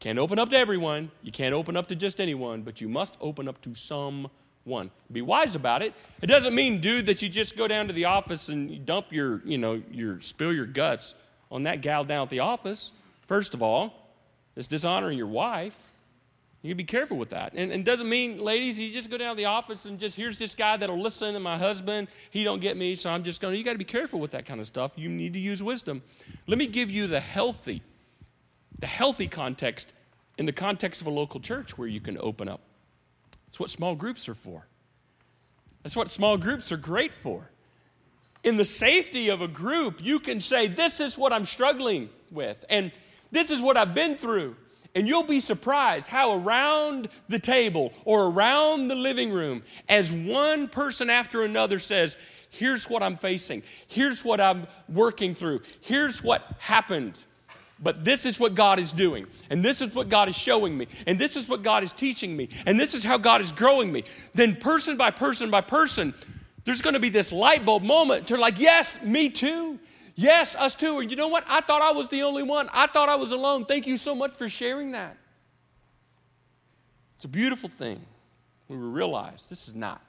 Can't 0.00 0.18
open 0.18 0.38
up 0.38 0.48
to 0.50 0.56
everyone. 0.56 1.10
You 1.22 1.30
can't 1.30 1.54
open 1.54 1.76
up 1.76 1.88
to 1.88 1.94
just 1.94 2.20
anyone, 2.20 2.62
but 2.62 2.80
you 2.80 2.88
must 2.88 3.16
open 3.20 3.48
up 3.48 3.60
to 3.62 3.74
someone. 3.74 4.90
Be 5.12 5.20
wise 5.20 5.54
about 5.54 5.82
it. 5.82 5.92
It 6.22 6.26
doesn't 6.26 6.54
mean, 6.54 6.80
dude, 6.80 7.06
that 7.06 7.20
you 7.20 7.28
just 7.28 7.56
go 7.56 7.68
down 7.68 7.86
to 7.88 7.92
the 7.92 8.06
office 8.06 8.48
and 8.48 8.70
you 8.70 8.78
dump 8.78 9.12
your, 9.12 9.42
you 9.44 9.58
know, 9.58 9.82
your 9.90 10.20
spill 10.20 10.54
your 10.54 10.66
guts 10.66 11.14
on 11.50 11.64
that 11.64 11.82
gal 11.82 12.02
down 12.02 12.22
at 12.22 12.30
the 12.30 12.40
office. 12.40 12.92
First 13.26 13.52
of 13.52 13.62
all, 13.62 13.94
it's 14.56 14.66
dishonoring 14.66 15.18
your 15.18 15.26
wife. 15.26 15.92
You 16.62 16.74
be 16.74 16.84
careful 16.84 17.16
with 17.16 17.30
that. 17.30 17.54
And 17.54 17.72
it 17.72 17.84
doesn't 17.84 18.08
mean, 18.08 18.38
ladies, 18.38 18.78
you 18.78 18.92
just 18.92 19.10
go 19.10 19.16
down 19.16 19.34
to 19.34 19.36
the 19.36 19.46
office 19.46 19.86
and 19.86 19.98
just 19.98 20.14
here's 20.14 20.38
this 20.38 20.54
guy 20.54 20.76
that'll 20.76 21.00
listen 21.00 21.34
and 21.34 21.42
my 21.42 21.56
husband. 21.56 22.08
He 22.30 22.44
don't 22.44 22.60
get 22.60 22.76
me, 22.76 22.96
so 22.96 23.08
I'm 23.08 23.24
just 23.24 23.40
to, 23.40 23.56
you 23.56 23.64
got 23.64 23.72
to 23.72 23.78
be 23.78 23.84
careful 23.84 24.20
with 24.20 24.32
that 24.32 24.44
kind 24.44 24.60
of 24.60 24.66
stuff. 24.66 24.92
You 24.96 25.08
need 25.08 25.32
to 25.32 25.38
use 25.38 25.62
wisdom. 25.62 26.02
Let 26.46 26.58
me 26.58 26.66
give 26.66 26.90
you 26.90 27.06
the 27.06 27.20
healthy, 27.20 27.82
the 28.78 28.86
healthy 28.86 29.26
context 29.26 29.94
in 30.36 30.44
the 30.44 30.52
context 30.52 31.00
of 31.00 31.06
a 31.06 31.10
local 31.10 31.40
church 31.40 31.78
where 31.78 31.88
you 31.88 32.00
can 32.00 32.18
open 32.18 32.48
up. 32.48 32.60
That's 33.46 33.58
what 33.58 33.70
small 33.70 33.94
groups 33.94 34.28
are 34.28 34.34
for. 34.34 34.66
That's 35.82 35.96
what 35.96 36.10
small 36.10 36.36
groups 36.36 36.70
are 36.72 36.76
great 36.76 37.14
for. 37.14 37.50
In 38.44 38.56
the 38.56 38.64
safety 38.64 39.28
of 39.28 39.40
a 39.40 39.48
group, 39.48 40.02
you 40.02 40.20
can 40.20 40.40
say, 40.40 40.66
This 40.66 41.00
is 41.00 41.18
what 41.18 41.32
I'm 41.32 41.44
struggling 41.44 42.10
with, 42.30 42.64
and 42.68 42.92
this 43.30 43.50
is 43.50 43.60
what 43.60 43.76
I've 43.76 43.94
been 43.94 44.16
through. 44.16 44.56
And 44.94 45.06
you'll 45.06 45.22
be 45.22 45.40
surprised 45.40 46.08
how 46.08 46.32
around 46.32 47.08
the 47.28 47.38
table 47.38 47.92
or 48.04 48.26
around 48.26 48.88
the 48.88 48.96
living 48.96 49.30
room, 49.30 49.62
as 49.88 50.12
one 50.12 50.68
person 50.68 51.08
after 51.08 51.42
another 51.42 51.78
says, 51.78 52.16
Here's 52.52 52.90
what 52.90 53.00
I'm 53.00 53.14
facing. 53.14 53.62
Here's 53.86 54.24
what 54.24 54.40
I'm 54.40 54.66
working 54.88 55.36
through. 55.36 55.62
Here's 55.80 56.20
what 56.20 56.42
happened. 56.58 57.16
But 57.82 58.04
this 58.04 58.26
is 58.26 58.40
what 58.40 58.56
God 58.56 58.80
is 58.80 58.90
doing. 58.90 59.26
And 59.48 59.64
this 59.64 59.80
is 59.80 59.94
what 59.94 60.08
God 60.08 60.28
is 60.28 60.36
showing 60.36 60.76
me. 60.76 60.88
And 61.06 61.16
this 61.16 61.36
is 61.36 61.48
what 61.48 61.62
God 61.62 61.84
is 61.84 61.92
teaching 61.92 62.36
me. 62.36 62.48
And 62.66 62.78
this 62.78 62.92
is 62.92 63.04
how 63.04 63.18
God 63.18 63.40
is 63.40 63.52
growing 63.52 63.92
me. 63.92 64.02
Then, 64.34 64.56
person 64.56 64.96
by 64.96 65.12
person 65.12 65.50
by 65.50 65.60
person, 65.60 66.12
there's 66.64 66.82
going 66.82 66.94
to 66.94 67.00
be 67.00 67.08
this 67.08 67.32
light 67.32 67.64
bulb 67.64 67.84
moment. 67.84 68.26
They're 68.26 68.36
like, 68.36 68.58
Yes, 68.58 69.00
me 69.00 69.30
too. 69.30 69.78
Yes, 70.20 70.54
us 70.54 70.74
too. 70.74 70.96
Or 70.96 71.02
you 71.02 71.16
know 71.16 71.28
what? 71.28 71.44
I 71.48 71.62
thought 71.62 71.80
I 71.80 71.92
was 71.92 72.10
the 72.10 72.22
only 72.22 72.42
one. 72.42 72.68
I 72.74 72.86
thought 72.88 73.08
I 73.08 73.14
was 73.14 73.32
alone. 73.32 73.64
Thank 73.64 73.86
you 73.86 73.96
so 73.96 74.14
much 74.14 74.34
for 74.34 74.50
sharing 74.50 74.92
that. 74.92 75.16
It's 77.14 77.24
a 77.24 77.28
beautiful 77.28 77.70
thing 77.70 78.04
we 78.68 78.76
realize 78.76 79.46
this 79.46 79.66
is 79.66 79.74
not 79.74 80.02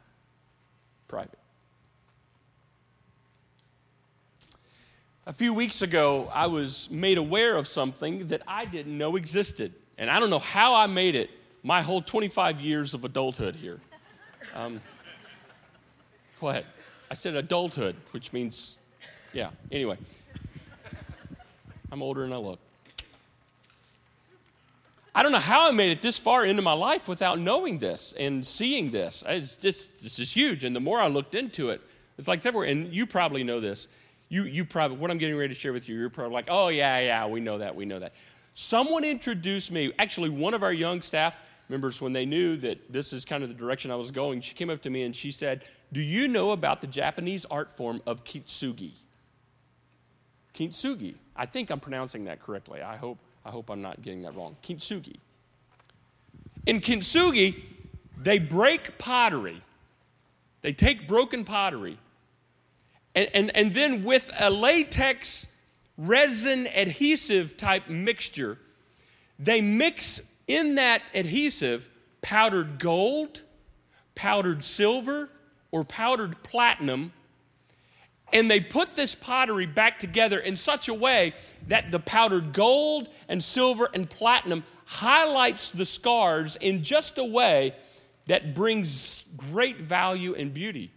private. 1.08 1.40
A 5.26 5.32
few 5.32 5.54
weeks 5.54 5.82
ago, 5.82 6.30
I 6.34 6.48
was 6.48 6.90
made 6.92 7.18
aware 7.18 7.56
of 7.56 7.66
something 7.66 8.28
that 8.28 8.42
I 8.46 8.66
didn't 8.66 8.98
know 8.98 9.16
existed. 9.16 9.74
And 9.98 10.10
I 10.10 10.20
don't 10.20 10.30
know 10.30 10.40
how 10.40 10.76
I 10.76 10.88
made 10.88 11.16
it 11.16 11.30
my 11.64 11.82
whole 11.82 12.02
25 12.02 12.60
years 12.60 12.94
of 12.94 13.06
adulthood 13.06 13.56
here. 13.56 13.80
Um, 14.56 14.82
go 16.42 16.50
ahead. 16.50 16.66
I 17.10 17.14
said 17.14 17.36
adulthood, 17.36 17.96
which 18.12 18.34
means 18.34 18.78
yeah, 19.34 19.50
anyway. 19.72 19.98
I'm 21.92 22.02
older 22.02 22.22
than 22.22 22.34
I 22.34 22.38
look. 22.38 22.60
I 25.14 25.24
don't 25.24 25.34
know 25.34 25.40
how 25.40 25.68
I 25.68 25.72
made 25.72 25.92
it 25.92 26.02
this 26.02 26.18
far 26.18 26.46
into 26.46 26.62
my 26.62 26.72
life 26.72 27.10
without 27.10 27.38
knowing 27.38 27.80
this 27.80 28.14
and 28.18 28.48
seeing 28.48 28.92
this. 28.92 29.24
It's 29.28 29.56
just, 29.56 30.02
this 30.02 30.20
is 30.20 30.32
huge. 30.32 30.64
And 30.64 30.74
the 30.74 30.80
more 30.80 31.00
I 31.00 31.08
looked 31.08 31.36
into 31.36 31.70
it, 31.70 31.82
it's 32.18 32.30
like 32.30 32.46
everywhere. 32.46 32.70
And 32.70 32.94
you 32.94 33.06
probably 33.06 33.44
know 33.44 33.60
this. 33.60 33.90
You, 34.30 34.44
you 34.44 34.64
probably, 34.64 34.98
what 34.98 35.12
I'm 35.12 35.18
getting 35.18 35.36
ready 35.36 35.54
to 35.54 35.60
share 35.60 35.74
with 35.74 35.90
you, 35.90 35.98
you're 35.98 36.10
probably 36.10 36.34
like, 36.34 36.46
oh, 36.48 36.70
yeah, 36.70 37.00
yeah, 37.00 37.28
we 37.28 37.42
know 37.42 37.58
that, 37.58 37.76
we 37.76 37.84
know 37.84 38.00
that. 38.00 38.14
Someone 38.54 39.04
introduced 39.04 39.72
me, 39.72 39.92
actually, 40.00 40.30
one 40.30 40.54
of 40.54 40.64
our 40.64 40.72
young 40.72 41.02
staff 41.02 41.44
members, 41.68 42.00
when 42.00 42.14
they 42.14 42.26
knew 42.26 42.56
that 42.58 42.92
this 42.92 43.12
is 43.12 43.26
kind 43.26 43.44
of 43.44 43.50
the 43.50 43.56
direction 43.56 43.92
I 43.92 43.96
was 43.96 44.12
going, 44.12 44.40
she 44.40 44.54
came 44.54 44.70
up 44.70 44.82
to 44.84 44.90
me 44.90 45.04
and 45.04 45.14
she 45.14 45.32
said, 45.32 45.66
Do 45.92 46.02
you 46.02 46.30
know 46.30 46.52
about 46.52 46.80
the 46.80 46.88
Japanese 46.88 47.46
art 47.52 47.70
form 47.70 48.02
of 48.06 48.24
kintsugi? 48.24 48.92
Kintsugi. 50.54 51.16
I 51.36 51.46
think 51.46 51.70
I'm 51.70 51.80
pronouncing 51.80 52.26
that 52.26 52.42
correctly. 52.42 52.82
I 52.82 52.98
hope, 52.98 53.18
I 53.46 53.50
hope 53.50 53.70
I'm 53.70 53.82
not 53.82 54.02
getting 54.02 54.24
that 54.24 54.36
wrong. 54.36 54.56
Kintsugi. 54.64 55.16
In 56.66 56.82
kintsugi, 56.82 57.62
they 58.18 58.40
break 58.40 58.98
pottery. 58.98 59.62
They 60.62 60.74
take 60.74 61.08
broken 61.08 61.44
pottery, 61.44 61.98
and, 63.16 63.30
and, 63.34 63.56
and 63.56 63.74
then 63.74 64.04
with 64.04 64.32
a 64.40 64.50
latex 64.50 65.48
resin 65.98 66.68
adhesive 66.68 67.58
type 67.58 67.90
mixture, 67.90 68.58
they 69.40 69.60
mix 69.60 70.22
in 70.48 70.76
that 70.76 71.02
adhesive 71.14 71.90
powdered 72.22 72.80
gold, 72.80 73.42
powdered 74.16 74.64
silver, 74.64 75.30
or 75.72 75.84
powdered 75.84 76.42
platinum 76.44 77.12
and 78.34 78.50
they 78.50 78.60
put 78.60 78.96
this 78.96 79.16
pottery 79.16 79.66
back 79.66 80.00
together 80.00 80.40
in 80.40 80.56
such 80.56 80.88
a 80.88 80.94
way 80.94 81.34
that 81.68 81.92
the 81.92 82.00
powdered 82.00 82.54
gold 82.54 83.10
and 83.28 83.44
silver 83.44 83.90
and 83.94 84.10
platinum 84.10 84.64
highlights 84.86 85.72
the 85.72 85.86
scars 85.86 86.56
in 86.58 86.84
just 86.84 87.18
a 87.18 87.24
way 87.24 87.76
that 88.28 88.54
brings 88.54 89.26
great 89.36 89.78
value 89.78 90.34
and 90.36 90.54
beauty 90.54 90.92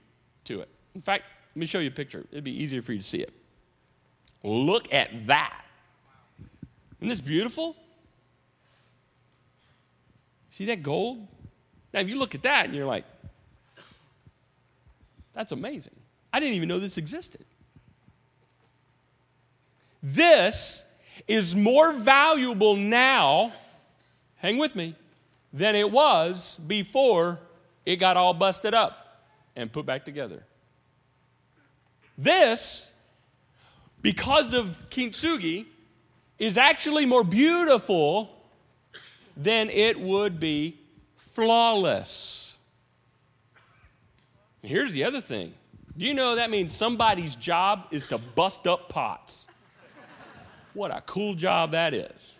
to 0.45 0.61
it. 0.61 0.69
In 0.95 1.01
fact, 1.01 1.25
let 1.55 1.61
me 1.61 1.67
show 1.67 1.79
you 1.79 1.89
a 1.89 1.93
picture. 1.93 2.25
It'd 2.31 2.45
be 2.45 2.63
easier 2.63 2.83
for 2.83 2.93
you 2.93 2.99
to 2.99 3.07
see 3.07 3.19
it. 3.19 3.33
Look 4.43 4.93
at 4.93 5.27
that. 5.27 5.65
Isn't 7.01 7.09
this 7.09 7.21
beautiful? 7.21 7.77
See 10.51 10.67
that 10.67 10.83
gold? 10.83 11.27
Now, 11.93 12.01
if 12.01 12.09
you 12.09 12.19
look 12.19 12.35
at 12.35 12.43
that 12.43 12.67
and 12.67 12.75
you're 12.75 12.87
like, 12.87 13.05
that's 15.35 15.53
amazing. 15.53 15.95
I 16.35 16.41
didn't 16.41 16.57
even 16.57 16.69
know 16.69 16.81
this 16.81 16.99
existed. 16.99 17.45
This 20.03 20.85
is 21.29 21.55
more 21.55 21.93
valuable 21.93 22.75
now, 22.75 23.53
hang 24.39 24.59
with 24.59 24.75
me, 24.75 24.97
than 25.53 25.77
it 25.77 25.93
was 25.93 26.59
before 26.67 27.39
it 27.87 27.97
got 27.97 28.17
all 28.17 28.35
busted 28.35 28.75
up 28.75 29.23
and 29.55 29.71
put 29.71 29.87
back 29.87 30.05
together. 30.05 30.43
This, 32.19 32.91
because 34.03 34.53
of 34.55 34.83
kintsugi, 34.91 35.67
is 36.41 36.59
actually 36.59 37.07
more 37.07 37.23
beautiful 37.23 38.29
than 39.37 39.71
it 39.71 40.01
would 40.01 40.41
be 40.41 40.81
flawless. 41.15 42.59
Here's 44.63 44.93
the 44.93 45.05
other 45.05 45.21
thing 45.21 45.55
do 45.97 46.07
you 46.07 46.15
know 46.15 46.37
that 46.37 46.51
means 46.51 46.75
somebody's 46.75 47.37
job 47.37 47.87
is 47.91 48.07
to 48.07 48.19
bust 48.19 48.67
up 48.67 48.89
pots? 48.89 49.47
What 50.75 50.91
a 50.91 51.01
cool 51.03 51.35
job 51.35 51.71
that 51.73 51.95
is. 51.95 52.35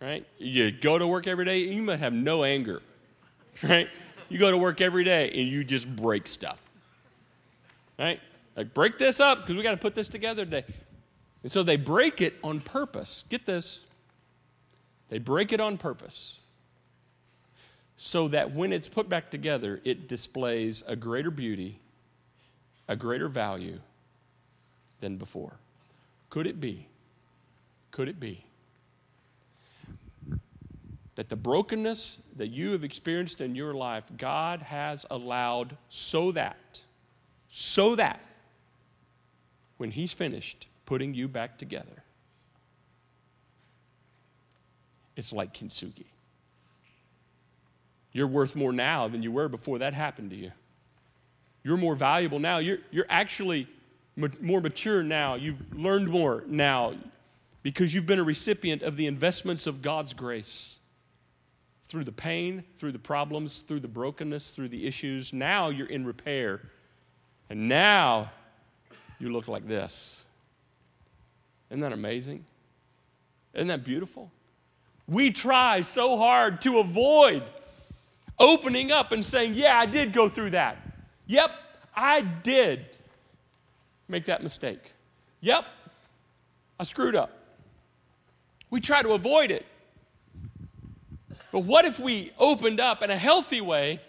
Right? 0.00 0.26
You 0.38 0.72
go 0.72 0.98
to 0.98 1.06
work 1.06 1.26
every 1.26 1.44
day, 1.44 1.60
you 1.60 1.82
must 1.82 2.00
have 2.00 2.12
no 2.12 2.44
anger. 2.44 2.82
Right? 3.62 3.88
You 4.28 4.38
go 4.38 4.50
to 4.50 4.58
work 4.58 4.80
every 4.80 5.04
day 5.04 5.30
and 5.30 5.48
you 5.48 5.64
just 5.64 5.88
break 5.94 6.26
stuff. 6.26 6.60
Right? 7.98 8.20
Like, 8.56 8.74
break 8.74 8.98
this 8.98 9.20
up 9.20 9.42
because 9.42 9.56
we 9.56 9.62
got 9.62 9.70
to 9.70 9.76
put 9.76 9.94
this 9.94 10.08
together 10.08 10.44
today. 10.44 10.64
And 11.42 11.52
so 11.52 11.62
they 11.62 11.76
break 11.76 12.20
it 12.20 12.34
on 12.42 12.60
purpose. 12.60 13.24
Get 13.28 13.46
this. 13.46 13.86
They 15.08 15.18
break 15.18 15.52
it 15.52 15.60
on 15.60 15.78
purpose 15.78 16.40
so 17.96 18.28
that 18.28 18.52
when 18.54 18.72
it's 18.72 18.88
put 18.88 19.08
back 19.08 19.30
together, 19.30 19.80
it 19.84 20.08
displays 20.08 20.82
a 20.86 20.96
greater 20.96 21.30
beauty 21.30 21.80
a 22.88 22.96
greater 22.96 23.28
value 23.28 23.80
than 25.00 25.16
before? 25.16 25.54
Could 26.30 26.46
it 26.46 26.60
be? 26.60 26.88
Could 27.90 28.08
it 28.08 28.20
be 28.20 28.46
that 31.16 31.30
the 31.30 31.36
brokenness 31.36 32.22
that 32.36 32.48
you 32.48 32.72
have 32.72 32.84
experienced 32.84 33.40
in 33.40 33.54
your 33.54 33.74
life, 33.74 34.04
God 34.16 34.62
has 34.62 35.04
allowed 35.10 35.76
so 35.88 36.30
that, 36.32 36.82
so 37.48 37.96
that 37.96 38.20
when 39.78 39.90
He's 39.90 40.12
finished 40.12 40.68
putting 40.84 41.14
you 41.14 41.26
back 41.26 41.58
together, 41.58 42.04
it's 45.16 45.32
like 45.32 45.54
kintsugi. 45.54 46.04
You're 48.12 48.26
worth 48.26 48.54
more 48.54 48.72
now 48.72 49.08
than 49.08 49.22
you 49.22 49.32
were 49.32 49.48
before 49.48 49.78
that 49.78 49.94
happened 49.94 50.30
to 50.30 50.36
you. 50.36 50.52
You're 51.66 51.76
more 51.76 51.96
valuable 51.96 52.38
now. 52.38 52.58
You're, 52.58 52.78
you're 52.92 53.06
actually 53.08 53.66
more 54.40 54.60
mature 54.60 55.02
now. 55.02 55.34
You've 55.34 55.76
learned 55.76 56.08
more 56.08 56.44
now 56.46 56.94
because 57.64 57.92
you've 57.92 58.06
been 58.06 58.20
a 58.20 58.24
recipient 58.24 58.82
of 58.82 58.96
the 58.96 59.08
investments 59.08 59.66
of 59.66 59.82
God's 59.82 60.14
grace. 60.14 60.78
Through 61.82 62.04
the 62.04 62.12
pain, 62.12 62.62
through 62.76 62.92
the 62.92 63.00
problems, 63.00 63.58
through 63.58 63.80
the 63.80 63.88
brokenness, 63.88 64.50
through 64.50 64.68
the 64.68 64.86
issues. 64.86 65.32
Now 65.32 65.70
you're 65.70 65.88
in 65.88 66.06
repair. 66.06 66.60
And 67.50 67.66
now 67.66 68.30
you 69.18 69.32
look 69.32 69.48
like 69.48 69.66
this. 69.66 70.24
Isn't 71.70 71.80
that 71.80 71.92
amazing? 71.92 72.44
Isn't 73.54 73.66
that 73.66 73.82
beautiful? 73.82 74.30
We 75.08 75.32
try 75.32 75.80
so 75.80 76.16
hard 76.16 76.60
to 76.60 76.78
avoid 76.78 77.42
opening 78.38 78.92
up 78.92 79.10
and 79.10 79.24
saying, 79.24 79.54
Yeah, 79.54 79.76
I 79.76 79.86
did 79.86 80.12
go 80.12 80.28
through 80.28 80.50
that. 80.50 80.85
Yep, 81.26 81.50
I 81.94 82.20
did 82.20 82.86
make 84.08 84.26
that 84.26 84.42
mistake. 84.42 84.92
Yep, 85.40 85.64
I 86.78 86.84
screwed 86.84 87.16
up. 87.16 87.30
We 88.70 88.80
try 88.80 89.02
to 89.02 89.10
avoid 89.10 89.50
it. 89.50 89.64
But 91.52 91.60
what 91.60 91.84
if 91.84 91.98
we 91.98 92.32
opened 92.38 92.80
up 92.80 93.02
in 93.02 93.10
a 93.10 93.16
healthy 93.16 93.60
way, 93.60 94.00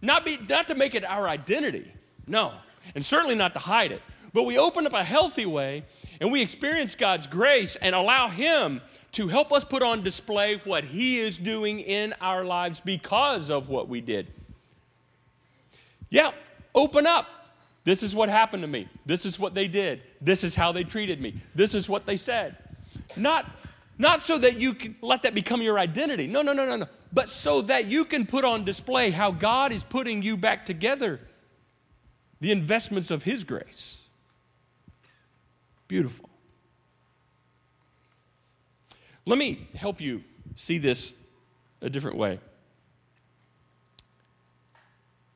not, 0.00 0.24
be, 0.24 0.38
not 0.48 0.68
to 0.68 0.74
make 0.74 0.94
it 0.94 1.04
our 1.04 1.28
identity, 1.28 1.92
no, 2.26 2.54
and 2.94 3.04
certainly 3.04 3.34
not 3.34 3.54
to 3.54 3.60
hide 3.60 3.92
it, 3.92 4.02
but 4.32 4.44
we 4.44 4.56
open 4.56 4.86
up 4.86 4.92
a 4.92 5.04
healthy 5.04 5.46
way 5.46 5.84
and 6.20 6.30
we 6.30 6.40
experience 6.40 6.94
God's 6.94 7.26
grace 7.26 7.76
and 7.76 7.94
allow 7.94 8.28
Him 8.28 8.80
to 9.12 9.28
help 9.28 9.52
us 9.52 9.64
put 9.64 9.82
on 9.82 10.02
display 10.02 10.60
what 10.64 10.84
He 10.84 11.18
is 11.18 11.36
doing 11.36 11.80
in 11.80 12.14
our 12.20 12.44
lives 12.44 12.80
because 12.80 13.50
of 13.50 13.68
what 13.68 13.88
we 13.88 14.00
did. 14.00 14.28
Yeah, 16.10 16.32
open 16.74 17.06
up. 17.06 17.26
This 17.84 18.02
is 18.02 18.14
what 18.14 18.28
happened 18.28 18.62
to 18.62 18.68
me. 18.68 18.88
This 19.06 19.24
is 19.24 19.38
what 19.38 19.54
they 19.54 19.66
did. 19.66 20.02
This 20.20 20.44
is 20.44 20.54
how 20.54 20.72
they 20.72 20.84
treated 20.84 21.20
me. 21.20 21.40
This 21.54 21.74
is 21.74 21.88
what 21.88 22.04
they 22.04 22.16
said. 22.16 22.56
Not, 23.16 23.46
not 23.96 24.20
so 24.20 24.36
that 24.38 24.60
you 24.60 24.74
can 24.74 24.96
let 25.00 25.22
that 25.22 25.34
become 25.34 25.62
your 25.62 25.78
identity. 25.78 26.26
No, 26.26 26.42
no, 26.42 26.52
no, 26.52 26.66
no, 26.66 26.76
no. 26.76 26.86
But 27.12 27.28
so 27.28 27.62
that 27.62 27.86
you 27.86 28.04
can 28.04 28.26
put 28.26 28.44
on 28.44 28.64
display 28.64 29.10
how 29.10 29.30
God 29.30 29.72
is 29.72 29.82
putting 29.82 30.22
you 30.22 30.36
back 30.36 30.66
together, 30.66 31.20
the 32.40 32.52
investments 32.52 33.10
of 33.10 33.22
His 33.22 33.44
grace. 33.44 34.08
Beautiful. 35.88 36.28
Let 39.26 39.38
me 39.38 39.68
help 39.74 40.00
you 40.00 40.22
see 40.54 40.78
this 40.78 41.14
a 41.80 41.88
different 41.88 42.16
way. 42.16 42.40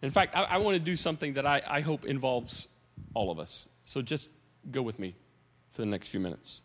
In 0.04 0.10
fact, 0.10 0.36
I, 0.36 0.42
I 0.42 0.56
want 0.58 0.74
to 0.74 0.80
do 0.80 0.96
something 0.96 1.32
that 1.34 1.46
I, 1.46 1.62
I 1.66 1.80
hope 1.80 2.04
involves 2.04 2.68
all 3.14 3.30
of 3.30 3.38
us. 3.38 3.66
So 3.84 4.02
just 4.02 4.28
go 4.70 4.82
with 4.82 4.98
me 4.98 5.14
for 5.72 5.80
the 5.80 5.86
next 5.86 6.08
few 6.08 6.20
minutes. 6.20 6.60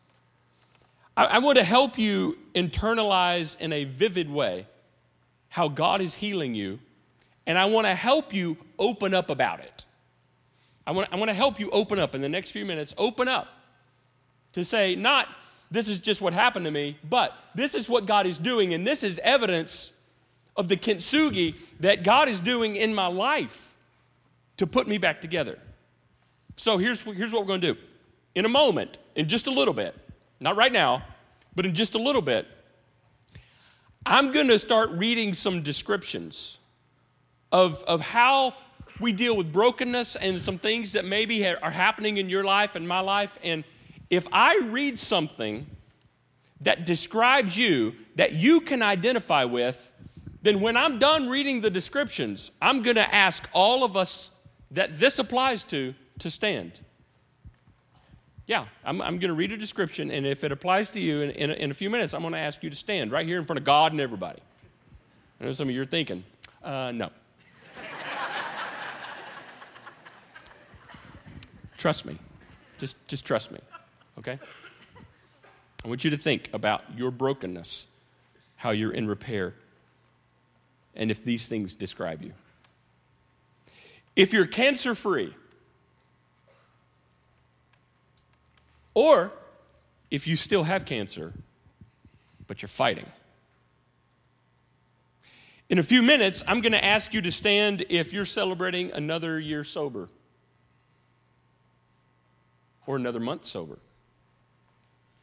I, 1.16 1.24
I 1.24 1.40
want 1.40 1.58
to 1.58 1.64
help 1.64 1.98
you 1.98 2.38
internalize 2.54 3.58
in 3.58 3.72
a 3.72 3.86
vivid 3.86 4.30
way 4.30 4.68
how 5.48 5.70
God 5.70 6.02
is 6.02 6.16
healing 6.16 6.54
you, 6.54 6.80
and 7.48 7.58
I 7.58 7.66
want 7.66 7.88
to 7.88 7.96
help 7.96 8.34
you 8.34 8.58
open 8.78 9.14
up 9.14 9.30
about 9.30 9.62
it. 9.62 9.86
I 10.86 10.92
want, 10.92 11.08
I 11.10 11.16
want 11.16 11.30
to 11.30 11.36
help 11.36 11.62
you 11.62 11.70
open 11.70 11.98
up 11.98 12.14
in 12.14 12.22
the 12.22 12.30
next 12.30 12.52
few 12.52 12.66
minutes, 12.66 12.94
open 12.98 13.30
up 13.30 13.48
to 14.52 14.66
say, 14.66 14.96
not 14.96 15.30
this 15.72 15.88
is 15.88 16.00
just 16.00 16.22
what 16.22 16.34
happened 16.34 16.66
to 16.66 16.72
me, 16.72 16.98
but 17.10 17.34
this 17.56 17.74
is 17.74 17.88
what 17.88 18.06
God 18.06 18.28
is 18.28 18.38
doing, 18.38 18.74
and 18.74 18.86
this 18.86 19.02
is 19.02 19.18
evidence 19.24 19.94
of 20.60 20.68
the 20.68 20.76
kintsugi 20.76 21.56
that 21.80 22.04
God 22.04 22.28
is 22.28 22.42
doing 22.42 22.76
in 22.76 22.94
my 22.94 23.08
life 23.08 23.78
to 24.58 24.68
put 24.68 24.90
me 24.90 24.98
back 24.98 25.22
together. 25.22 25.58
So 26.58 26.78
here's, 26.78 27.02
here's 27.02 27.32
what 27.32 27.44
we're 27.44 27.48
going 27.48 27.62
to 27.62 27.74
do. 27.74 27.80
In 28.36 28.44
a 28.44 28.50
moment, 28.50 28.98
in 29.16 29.30
just 29.30 29.48
a 29.48 29.52
little 29.52 29.74
bit, 29.74 29.96
not 30.42 30.58
right 30.58 30.74
now, 30.74 31.02
but 31.56 31.66
in 31.66 31.74
just 31.74 31.96
a 31.96 31.98
little 31.98 32.22
bit, 32.22 32.46
I'm 34.06 34.34
going 34.34 34.50
to 34.50 34.60
start 34.60 34.90
reading 34.92 35.34
some 35.34 35.64
descriptions 35.64 36.58
of, 37.54 37.82
of 37.86 38.02
how 38.02 38.54
we 39.00 39.14
deal 39.14 39.38
with 39.38 39.54
brokenness 39.54 40.18
and 40.18 40.42
some 40.42 40.58
things 40.58 40.92
that 40.92 41.06
maybe 41.06 41.48
are 41.48 41.72
happening 41.72 42.18
in 42.18 42.28
your 42.28 42.44
life 42.44 42.76
and 42.76 42.86
my 42.86 43.00
life. 43.00 43.40
And 43.46 43.64
if 44.10 44.28
I 44.34 44.58
read 44.70 45.00
something 45.00 45.68
that 46.60 46.86
describes 46.86 47.58
you 47.58 47.96
that 48.16 48.34
you 48.34 48.60
can 48.60 48.82
identify 48.82 49.46
with, 49.46 49.94
then 50.42 50.62
when 50.62 50.78
I'm 50.78 51.00
done 51.00 51.30
reading 51.30 51.62
the 51.62 51.70
descriptions, 51.70 52.52
I'm 52.62 52.82
going 52.82 52.96
to 52.96 53.14
ask 53.14 53.48
all 53.54 53.84
of 53.84 53.98
us 53.98 54.32
that 54.72 55.00
this 55.00 55.20
applies 55.20 55.64
to 55.66 55.94
to 56.20 56.30
stand. 56.30 56.80
Yeah, 58.46 58.66
I'm, 58.84 59.02
I'm 59.02 59.20
going 59.20 59.30
to 59.30 59.36
read 59.36 59.52
a 59.52 59.58
description, 59.58 60.12
and 60.12 60.26
if 60.26 60.44
it 60.44 60.52
applies 60.52 60.90
to 60.92 61.00
you 61.00 61.22
in, 61.22 61.32
in, 61.32 61.52
a, 61.52 61.54
in 61.54 61.72
a 61.72 61.74
few 61.74 61.90
minutes, 61.90 62.14
I'm 62.14 62.22
going 62.22 62.34
to 62.34 62.40
ask 62.40 62.64
you 62.64 62.70
to 62.70 62.76
stand 62.76 63.12
right 63.12 63.26
here 63.26 63.38
in 63.38 63.46
front 63.46 63.60
of 63.60 63.64
God 63.64 63.92
and 63.92 64.02
everybody. 64.02 64.40
I 65.40 65.46
know 65.46 65.52
some 65.52 65.70
of 65.70 65.76
you 65.76 65.82
are 65.82 65.86
thinking, 65.86 66.24
uh, 66.64 66.92
no. 66.92 67.12
trust 71.78 72.06
me. 72.06 72.18
Just, 72.80 72.96
just 73.08 73.26
trust 73.26 73.52
me, 73.52 73.60
okay? 74.18 74.40
I 75.86 75.88
want 75.88 76.04
you 76.04 76.10
to 76.10 76.18
think 76.18 76.50
about 76.52 76.84
your 76.98 77.12
brokenness, 77.12 77.86
how 78.56 78.72
you're 78.72 78.94
in 78.94 79.08
repair, 79.08 79.54
and 80.96 81.12
if 81.12 81.24
these 81.24 81.48
things 81.48 81.74
describe 81.74 82.22
you. 82.22 82.34
If 84.16 84.34
you're 84.34 84.46
cancer 84.46 84.96
free, 84.96 85.34
or 88.94 89.32
if 90.12 90.28
you 90.28 90.36
still 90.36 90.64
have 90.64 90.86
cancer, 90.86 91.34
but 92.48 92.62
you're 92.62 92.68
fighting. 92.68 93.06
In 95.70 95.78
a 95.78 95.84
few 95.84 96.02
minutes, 96.02 96.44
I'm 96.48 96.62
going 96.62 96.72
to 96.72 96.84
ask 96.84 97.14
you 97.14 97.22
to 97.22 97.32
stand 97.32 97.86
if 97.90 98.12
you're 98.12 98.26
celebrating 98.26 98.92
another 98.92 99.40
year 99.40 99.64
sober 99.64 100.10
or 102.88 102.96
another 102.96 103.20
month 103.20 103.46
sober. 103.46 103.78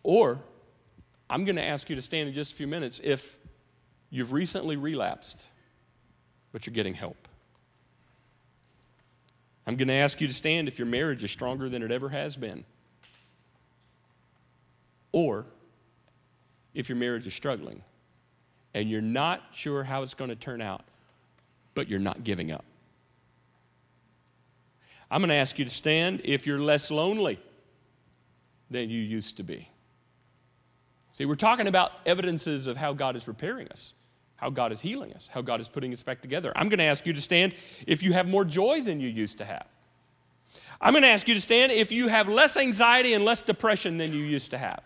Or 0.04 0.38
I'm 1.28 1.44
going 1.44 1.56
to 1.56 1.64
ask 1.64 1.90
you 1.90 1.96
to 1.96 2.02
stand 2.02 2.28
in 2.28 2.34
just 2.34 2.52
a 2.52 2.54
few 2.54 2.68
minutes 2.68 3.00
if 3.02 3.38
you've 4.08 4.32
recently 4.32 4.76
relapsed, 4.76 5.42
but 6.56 6.66
you're 6.66 6.72
getting 6.72 6.94
help. 6.94 7.28
I'm 9.66 9.76
going 9.76 9.88
to 9.88 9.94
ask 9.94 10.22
you 10.22 10.26
to 10.26 10.32
stand 10.32 10.68
if 10.68 10.78
your 10.78 10.86
marriage 10.86 11.22
is 11.22 11.30
stronger 11.30 11.68
than 11.68 11.82
it 11.82 11.90
ever 11.90 12.08
has 12.08 12.34
been. 12.34 12.64
Or 15.12 15.44
if 16.72 16.88
your 16.88 16.96
marriage 16.96 17.26
is 17.26 17.34
struggling 17.34 17.82
and 18.72 18.88
you're 18.88 19.02
not 19.02 19.42
sure 19.52 19.84
how 19.84 20.02
it's 20.02 20.14
going 20.14 20.30
to 20.30 20.34
turn 20.34 20.62
out, 20.62 20.82
but 21.74 21.90
you're 21.90 22.00
not 22.00 22.24
giving 22.24 22.50
up. 22.50 22.64
I'm 25.10 25.20
going 25.20 25.28
to 25.28 25.34
ask 25.34 25.58
you 25.58 25.66
to 25.66 25.70
stand 25.70 26.22
if 26.24 26.46
you're 26.46 26.58
less 26.58 26.90
lonely 26.90 27.38
than 28.70 28.88
you 28.88 29.02
used 29.02 29.36
to 29.36 29.42
be. 29.42 29.68
See, 31.12 31.26
we're 31.26 31.34
talking 31.34 31.66
about 31.66 31.92
evidences 32.06 32.66
of 32.66 32.78
how 32.78 32.94
God 32.94 33.14
is 33.14 33.28
repairing 33.28 33.68
us, 33.68 33.92
how 34.36 34.50
God 34.50 34.72
is 34.72 34.80
healing 34.80 35.12
us, 35.14 35.28
how 35.32 35.40
God 35.40 35.60
is 35.60 35.68
putting 35.68 35.92
us 35.92 36.02
back 36.02 36.20
together. 36.20 36.52
I'm 36.54 36.68
going 36.68 36.78
to 36.78 36.84
ask 36.84 37.06
you 37.06 37.12
to 37.12 37.20
stand 37.20 37.54
if 37.86 38.02
you 38.02 38.12
have 38.12 38.28
more 38.28 38.44
joy 38.44 38.82
than 38.82 39.00
you 39.00 39.08
used 39.08 39.38
to 39.38 39.44
have. 39.44 39.66
I'm 40.80 40.92
going 40.92 41.02
to 41.02 41.08
ask 41.08 41.26
you 41.26 41.34
to 41.34 41.40
stand 41.40 41.72
if 41.72 41.90
you 41.90 42.08
have 42.08 42.28
less 42.28 42.56
anxiety 42.56 43.14
and 43.14 43.24
less 43.24 43.40
depression 43.40 43.96
than 43.96 44.12
you 44.12 44.20
used 44.20 44.50
to 44.50 44.58
have. 44.58 44.80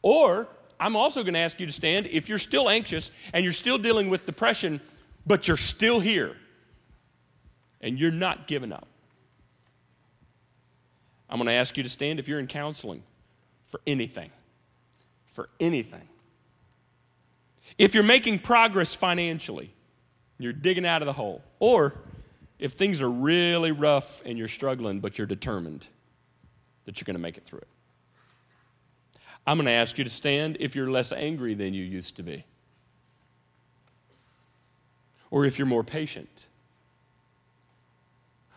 Or 0.00 0.48
I'm 0.80 0.96
also 0.96 1.22
going 1.22 1.34
to 1.34 1.40
ask 1.40 1.60
you 1.60 1.66
to 1.66 1.72
stand 1.72 2.06
if 2.06 2.28
you're 2.28 2.38
still 2.38 2.70
anxious 2.70 3.10
and 3.32 3.44
you're 3.44 3.52
still 3.52 3.78
dealing 3.78 4.08
with 4.08 4.24
depression, 4.24 4.80
but 5.26 5.48
you're 5.48 5.56
still 5.56 6.00
here 6.00 6.36
and 7.80 7.98
you're 7.98 8.10
not 8.10 8.46
giving 8.46 8.72
up. 8.72 8.88
I'm 11.28 11.38
going 11.38 11.46
to 11.46 11.52
ask 11.52 11.76
you 11.76 11.82
to 11.82 11.88
stand 11.88 12.18
if 12.18 12.28
you're 12.28 12.38
in 12.38 12.46
counseling 12.46 13.02
for 13.68 13.80
anything. 13.86 14.30
For 15.26 15.48
anything. 15.60 16.08
If 17.78 17.94
you're 17.94 18.04
making 18.04 18.40
progress 18.40 18.94
financially, 18.94 19.72
you're 20.38 20.52
digging 20.52 20.86
out 20.86 21.02
of 21.02 21.06
the 21.06 21.12
hole. 21.12 21.42
Or 21.58 21.94
if 22.58 22.72
things 22.72 23.02
are 23.02 23.10
really 23.10 23.72
rough 23.72 24.22
and 24.24 24.38
you're 24.38 24.48
struggling, 24.48 25.00
but 25.00 25.18
you're 25.18 25.26
determined 25.26 25.86
that 26.84 27.00
you're 27.00 27.06
going 27.06 27.16
to 27.16 27.22
make 27.22 27.36
it 27.36 27.44
through 27.44 27.60
it. 27.60 27.68
I'm 29.46 29.56
going 29.58 29.66
to 29.66 29.72
ask 29.72 29.96
you 29.98 30.04
to 30.04 30.10
stand 30.10 30.56
if 30.58 30.74
you're 30.74 30.90
less 30.90 31.12
angry 31.12 31.54
than 31.54 31.74
you 31.74 31.84
used 31.84 32.16
to 32.16 32.22
be. 32.22 32.44
Or 35.30 35.44
if 35.44 35.58
you're 35.58 35.66
more 35.66 35.84
patient. 35.84 36.46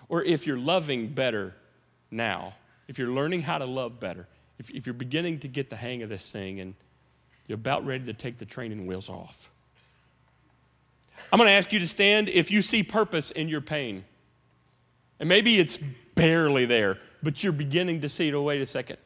Or 0.07 0.23
if 0.23 0.47
you're 0.47 0.57
loving 0.57 1.09
better 1.09 1.53
now, 2.09 2.55
if 2.87 2.97
you're 2.97 3.11
learning 3.11 3.43
how 3.43 3.59
to 3.59 3.65
love 3.65 3.99
better, 3.99 4.27
if, 4.57 4.69
if 4.71 4.87
you're 4.87 4.93
beginning 4.93 5.39
to 5.39 5.47
get 5.47 5.69
the 5.69 5.75
hang 5.75 6.01
of 6.01 6.09
this 6.09 6.31
thing 6.31 6.59
and 6.59 6.73
you're 7.49 7.55
about 7.55 7.83
ready 7.83 8.05
to 8.05 8.13
take 8.13 8.37
the 8.37 8.45
training 8.45 8.85
wheels 8.85 9.09
off. 9.09 9.51
I'm 11.33 11.37
going 11.37 11.47
to 11.47 11.53
ask 11.53 11.73
you 11.73 11.79
to 11.79 11.87
stand 11.87 12.29
if 12.29 12.51
you 12.51 12.61
see 12.61 12.83
purpose 12.83 13.31
in 13.31 13.49
your 13.49 13.59
pain. 13.59 14.05
And 15.19 15.27
maybe 15.27 15.59
it's 15.59 15.79
barely 16.13 16.65
there, 16.65 16.99
but 17.23 17.43
you're 17.43 17.51
beginning 17.51 18.01
to 18.01 18.09
see 18.09 18.27
it. 18.27 18.35
Oh, 18.35 18.43
wait 18.43 18.61
a 18.61 18.67
second. 18.67 18.97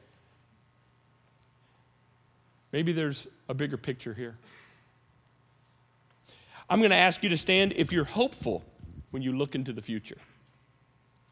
Maybe 2.74 2.92
there's 2.92 3.28
a 3.48 3.54
bigger 3.54 3.78
picture 3.78 4.14
here. 4.14 4.36
I'm 6.70 6.80
going 6.80 6.92
to 6.92 6.98
ask 6.98 7.24
you 7.24 7.30
to 7.30 7.38
stand 7.38 7.74
if 7.78 7.94
you're 7.94 8.04
hopeful 8.04 8.64
when 9.12 9.22
you 9.22 9.32
look 9.32 9.56
into 9.56 9.72
the 9.72 9.82
future. 9.82 10.18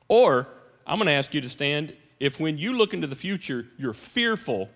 Or 0.08 0.48
I'm 0.88 0.98
going 0.98 1.08
to 1.08 1.14
ask 1.14 1.34
you 1.34 1.42
to 1.42 1.50
stand 1.50 1.96
if 2.22 2.40
when 2.40 2.58
you 2.58 2.78
look 2.78 2.94
into 2.94 3.08
the 3.08 3.16
future, 3.16 3.66
you're 3.78 3.94
fearful, 3.94 4.70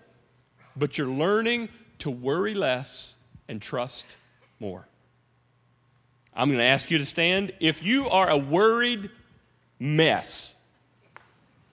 but 0.76 0.98
you're 0.98 1.06
learning 1.06 1.70
to 1.98 2.10
worry 2.10 2.54
less 2.54 3.16
and 3.48 3.60
trust 3.60 4.16
more. 4.60 4.86
I'm 6.34 6.48
going 6.48 6.58
to 6.58 6.64
ask 6.64 6.90
you 6.90 6.98
to 6.98 7.04
stand 7.04 7.52
if 7.60 7.82
you 7.82 8.08
are 8.08 8.28
a 8.28 8.36
worried 8.36 9.10
mess, 9.78 10.54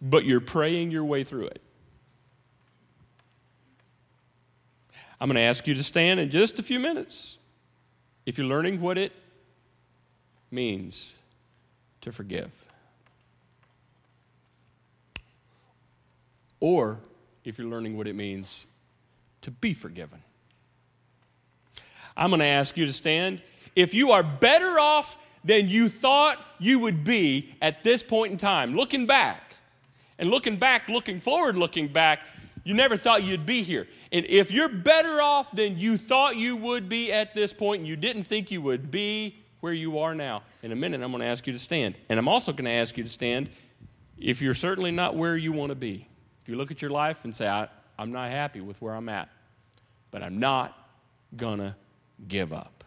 but 0.01 0.25
you're 0.25 0.39
praying 0.39 0.91
your 0.91 1.03
way 1.03 1.23
through 1.23 1.47
it. 1.47 1.61
I'm 5.19 5.27
going 5.29 5.35
to 5.35 5.41
ask 5.41 5.67
you 5.67 5.73
to 5.73 5.83
stand 5.83 6.19
in 6.19 6.29
just 6.29 6.59
a 6.59 6.63
few 6.63 6.79
minutes 6.79 7.37
if 8.25 8.37
you're 8.37 8.47
learning 8.47 8.81
what 8.81 8.97
it 8.97 9.13
means 10.51 11.19
to 12.01 12.11
forgive. 12.11 12.63
or 16.63 16.97
if 17.43 17.57
you're 17.57 17.67
learning 17.67 17.97
what 17.97 18.07
it 18.07 18.15
means 18.15 18.67
to 19.43 19.51
be 19.51 19.73
forgiven. 19.73 20.21
I'm 22.15 22.29
going 22.29 22.39
to 22.39 22.45
ask 22.45 22.77
you 22.77 22.85
to 22.85 22.93
stand. 22.93 23.41
If 23.75 23.93
you 23.93 24.11
are 24.11 24.23
better 24.23 24.79
off 24.79 25.17
than 25.43 25.67
you 25.67 25.89
thought 25.89 26.37
you 26.59 26.79
would 26.79 27.03
be 27.03 27.53
at 27.61 27.83
this 27.83 28.03
point 28.03 28.31
in 28.31 28.37
time, 28.37 28.75
looking 28.75 29.05
back, 29.05 29.55
and 30.19 30.29
looking 30.29 30.57
back, 30.57 30.87
looking 30.89 31.19
forward, 31.19 31.55
looking 31.55 31.87
back, 31.87 32.19
you 32.63 32.73
never 32.73 32.95
thought 32.95 33.23
you'd 33.23 33.45
be 33.45 33.63
here. 33.63 33.87
And 34.11 34.25
if 34.27 34.51
you're 34.51 34.69
better 34.69 35.21
off 35.21 35.51
than 35.51 35.77
you 35.77 35.97
thought 35.97 36.37
you 36.37 36.55
would 36.55 36.87
be 36.87 37.11
at 37.11 37.33
this 37.33 37.51
point, 37.51 37.79
and 37.79 37.87
you 37.87 37.95
didn't 37.95 38.23
think 38.23 38.51
you 38.51 38.61
would 38.61 38.89
be 38.89 39.35
where 39.59 39.73
you 39.73 39.99
are 39.99 40.15
now, 40.15 40.43
in 40.61 40.71
a 40.71 40.75
minute 40.75 41.01
I'm 41.01 41.11
going 41.11 41.21
to 41.21 41.27
ask 41.27 41.45
you 41.45 41.53
to 41.53 41.59
stand. 41.59 41.95
And 42.09 42.19
I'm 42.19 42.27
also 42.27 42.53
going 42.53 42.65
to 42.65 42.71
ask 42.71 42.97
you 42.97 43.03
to 43.03 43.09
stand 43.09 43.49
if 44.17 44.41
you're 44.41 44.53
certainly 44.53 44.91
not 44.91 45.15
where 45.15 45.35
you 45.35 45.51
want 45.51 45.69
to 45.69 45.75
be. 45.75 46.07
If 46.41 46.49
you 46.49 46.55
look 46.55 46.71
at 46.71 46.81
your 46.81 46.91
life 46.91 47.25
and 47.25 47.35
say, 47.35 47.47
I, 47.47 47.67
am 47.97 48.11
not 48.11 48.29
happy 48.29 48.61
with 48.61 48.81
where 48.81 48.93
I'm 48.93 49.09
at, 49.09 49.29
but 50.13 50.21
I'm 50.23 50.39
not 50.39 50.77
to 51.37 51.75
give 52.27 52.53
up. 52.53 52.83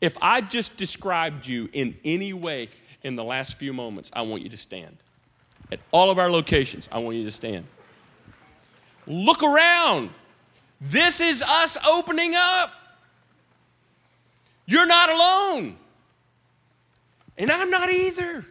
If 0.00 0.18
I 0.20 0.40
just 0.40 0.76
described 0.76 1.46
you 1.46 1.70
in 1.72 1.96
any 2.04 2.32
way 2.32 2.68
in 3.04 3.14
the 3.14 3.22
last 3.22 3.54
few 3.54 3.72
moments, 3.72 4.10
I 4.12 4.22
want 4.22 4.42
you 4.42 4.48
to 4.48 4.56
stand. 4.56 4.96
At 5.70 5.78
all 5.92 6.10
of 6.10 6.18
our 6.18 6.28
locations, 6.28 6.88
I 6.90 6.98
want 6.98 7.16
you 7.16 7.24
to 7.24 7.30
stand. 7.30 7.66
Look 9.06 9.44
around. 9.44 10.10
This 10.80 11.20
is 11.20 11.40
us 11.40 11.78
opening 11.88 12.34
up. 12.34 12.72
You're 14.66 14.86
not 14.86 15.08
alone. 15.08 15.76
And 17.38 17.50
I'm 17.50 17.70
not 17.70 17.88
either. 17.88 18.44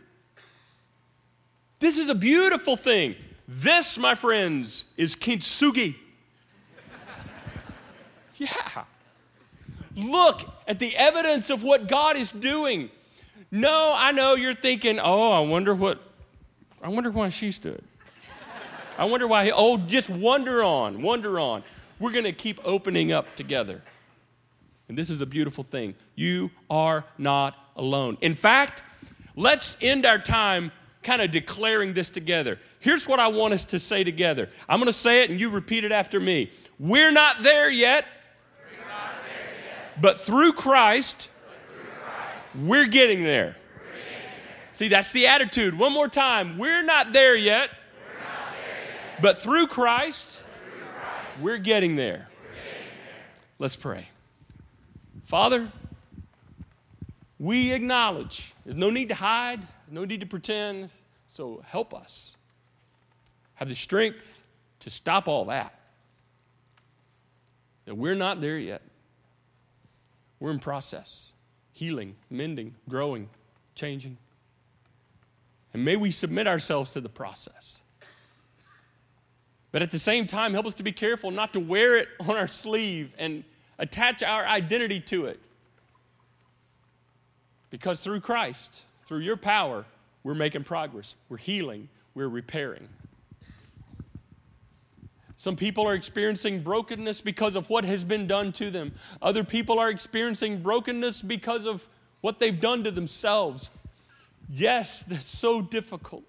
This 1.80 1.98
is 1.98 2.10
a 2.10 2.16
beautiful 2.16 2.78
thing. 2.78 3.16
This, 3.46 3.98
my 3.98 4.16
friends, 4.16 4.86
is 4.96 5.18
kintsugi. 5.18 5.96
yeah. 8.50 8.86
Look 9.96 10.42
at 10.68 10.80
the 10.80 10.96
evidence 10.96 11.52
of 11.52 11.64
what 11.64 11.88
God 11.88 12.18
is 12.18 12.32
doing. 12.32 12.90
No, 13.52 13.94
I 13.96 14.12
know 14.12 14.34
you're 14.34 14.56
thinking, 14.56 15.00
oh, 15.00 15.32
I 15.32 15.42
wonder 15.42 15.76
what, 15.76 16.02
I 16.82 16.90
wonder 16.90 17.12
why 17.12 17.30
she 17.30 17.52
stood. 17.52 17.84
I 18.98 19.06
wonder 19.06 19.28
why, 19.28 19.46
he, 19.46 19.52
oh, 19.52 19.78
just 19.78 20.10
wonder 20.10 20.64
on, 20.64 21.04
wonder 21.04 21.40
on. 21.40 21.64
We're 22.00 22.12
going 22.12 22.26
to 22.26 22.32
keep 22.32 22.60
opening 22.64 23.12
up 23.12 23.36
together. 23.36 23.84
And 24.88 24.98
this 24.98 25.12
is 25.12 25.22
a 25.22 25.26
beautiful 25.26 25.64
thing. 25.64 25.94
You 26.16 26.50
are 26.70 27.06
not 27.20 27.56
alone. 27.76 28.18
In 28.22 28.34
fact, 28.34 28.82
let's 29.36 29.78
end 29.82 30.06
our 30.06 30.18
time 30.18 30.72
kind 31.04 31.22
of 31.22 31.30
declaring 31.32 31.94
this 31.94 32.10
together. 32.10 32.60
Here's 32.80 33.08
what 33.08 33.20
I 33.20 33.28
want 33.28 33.54
us 33.54 33.66
to 33.66 33.80
say 33.80 34.04
together. 34.04 34.50
I'm 34.68 34.80
going 34.80 34.88
to 34.88 34.94
say 34.94 35.24
it 35.24 35.30
and 35.30 35.40
you 35.40 35.50
repeat 35.50 35.84
it 35.84 35.92
after 35.92 36.20
me. 36.20 36.52
We're 36.80 37.12
not 37.12 37.44
there 37.44 37.70
yet, 37.70 38.06
not 38.06 38.10
there 38.10 38.10
yet. 38.10 38.21
But, 40.00 40.20
through 40.20 40.54
Christ, 40.54 41.30
we're 42.60 42.88
getting 42.88 43.24
there. 43.24 43.56
We're 43.76 43.94
getting. 43.94 44.72
See, 44.72 44.88
that's 44.88 45.12
the 45.12 45.28
attitude. 45.28 45.78
One 45.78 45.94
more 45.94 46.08
time. 46.08 46.58
We're 46.58 46.84
not 46.84 47.14
there 47.14 47.36
yet, 47.36 47.70
But 49.22 49.42
through 49.42 49.68
Christ, 49.68 50.44
we're 51.40 51.60
getting 51.60 51.96
there. 51.96 52.28
Let's 53.60 53.76
pray. 53.76 54.08
Father, 55.26 55.72
we 57.38 57.72
acknowledge 57.72 58.54
there's 58.66 58.76
no 58.76 58.90
need 58.90 59.10
to 59.10 59.16
hide, 59.16 59.62
no 59.90 60.04
need 60.04 60.22
to 60.22 60.26
pretend. 60.26 60.90
So 61.28 61.64
help 61.66 61.94
us 61.94 62.36
have 63.56 63.70
the 63.70 63.76
strength 63.76 64.44
to 64.80 64.90
stop 64.90 65.28
all 65.28 65.46
that. 65.46 65.80
That 67.86 67.96
we're 67.96 68.16
not 68.16 68.42
there 68.42 68.58
yet. 68.58 68.82
We're 70.42 70.52
in 70.52 70.60
process, 70.60 71.32
healing, 71.72 72.16
mending, 72.32 72.76
growing, 72.90 73.30
changing. 73.76 74.18
And 75.72 75.86
may 75.86 75.96
we 75.96 76.10
submit 76.12 76.48
ourselves 76.48 76.92
to 76.92 77.00
the 77.00 77.10
process. 77.10 77.78
But 79.72 79.84
at 79.84 79.92
the 79.92 80.00
same 80.00 80.26
time, 80.26 80.54
help 80.54 80.66
us 80.66 80.74
to 80.74 80.84
be 80.84 80.92
careful 80.92 81.30
not 81.30 81.54
to 81.54 81.60
wear 81.60 81.96
it 81.96 82.10
on 82.20 82.36
our 82.36 82.48
sleeve 82.48 83.16
and 83.20 83.44
attach 83.78 84.24
our 84.24 84.44
identity 84.44 85.00
to 85.02 85.28
it. 85.28 85.40
Because 87.70 88.00
through 88.00 88.22
Christ, 88.22 88.82
through 89.06 89.20
your 89.20 89.38
power, 89.38 89.86
we're 90.24 90.36
making 90.36 90.64
progress, 90.64 91.16
we're 91.30 91.38
healing, 91.38 91.88
we're 92.16 92.28
repairing. 92.28 92.90
Some 95.42 95.56
people 95.56 95.88
are 95.88 95.96
experiencing 95.96 96.62
brokenness 96.62 97.22
because 97.22 97.56
of 97.56 97.68
what 97.68 97.84
has 97.84 98.04
been 98.04 98.28
done 98.28 98.52
to 98.52 98.70
them. 98.70 98.94
Other 99.24 99.44
people 99.44 99.80
are 99.80 99.90
experiencing 99.90 100.62
brokenness 100.62 101.24
because 101.24 101.66
of 101.66 101.90
what 102.22 102.38
they've 102.38 102.60
done 102.60 102.84
to 102.84 102.92
themselves. 102.92 103.72
Yes, 104.48 105.04
that's 105.08 105.26
so 105.26 105.64
difficult. 105.64 106.26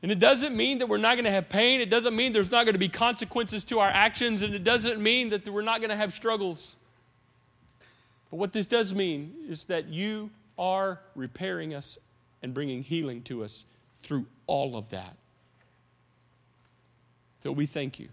And 0.00 0.12
it 0.12 0.20
doesn't 0.20 0.56
mean 0.56 0.78
that 0.78 0.88
we're 0.88 0.98
not 0.98 1.16
going 1.16 1.24
to 1.24 1.32
have 1.32 1.48
pain. 1.48 1.80
It 1.80 1.90
doesn't 1.90 2.14
mean 2.14 2.32
there's 2.32 2.52
not 2.52 2.66
going 2.66 2.74
to 2.74 2.78
be 2.78 2.88
consequences 2.88 3.64
to 3.64 3.80
our 3.80 3.90
actions. 3.90 4.42
And 4.42 4.54
it 4.54 4.62
doesn't 4.62 5.02
mean 5.02 5.30
that 5.30 5.48
we're 5.48 5.62
not 5.62 5.80
going 5.80 5.90
to 5.90 5.96
have 5.96 6.14
struggles. 6.14 6.76
But 8.30 8.36
what 8.36 8.52
this 8.52 8.66
does 8.66 8.94
mean 8.94 9.34
is 9.48 9.64
that 9.64 9.88
you 9.88 10.30
are 10.56 11.00
repairing 11.16 11.74
us 11.74 11.98
and 12.44 12.54
bringing 12.54 12.84
healing 12.84 13.22
to 13.22 13.42
us 13.42 13.64
through 14.04 14.26
all 14.46 14.76
of 14.76 14.90
that. 14.90 15.16
So 17.40 17.52
we 17.52 17.66
thank 17.66 17.98
you 17.98 18.08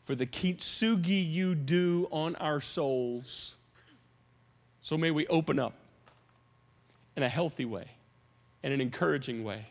for 0.00 0.14
the 0.14 0.26
kintsugi 0.26 1.30
you 1.30 1.54
do 1.54 2.08
on 2.10 2.36
our 2.36 2.60
souls. 2.60 3.56
So 4.82 4.98
may 4.98 5.10
we 5.10 5.26
open 5.28 5.58
up 5.58 5.74
in 7.16 7.22
a 7.22 7.28
healthy 7.28 7.64
way, 7.64 7.88
in 8.62 8.72
an 8.72 8.80
encouraging 8.80 9.44
way. 9.44 9.68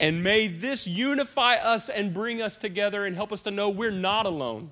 And 0.00 0.22
may 0.24 0.48
this 0.48 0.86
unify 0.86 1.54
us 1.54 1.88
and 1.88 2.12
bring 2.12 2.42
us 2.42 2.56
together 2.56 3.06
and 3.06 3.14
help 3.14 3.32
us 3.32 3.42
to 3.42 3.50
know 3.50 3.70
we're 3.70 3.92
not 3.92 4.26
alone. 4.26 4.70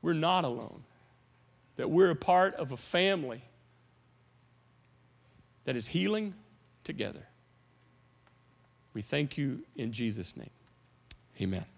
We're 0.00 0.14
not 0.14 0.44
alone. 0.44 0.82
That 1.76 1.90
we're 1.90 2.10
a 2.10 2.16
part 2.16 2.54
of 2.54 2.72
a 2.72 2.76
family 2.76 3.42
that 5.64 5.76
is 5.76 5.86
healing 5.86 6.34
together. 6.82 7.26
We 8.94 9.02
thank 9.02 9.36
you 9.36 9.60
in 9.76 9.92
Jesus' 9.92 10.36
name. 10.36 10.50
Amen. 11.40 11.77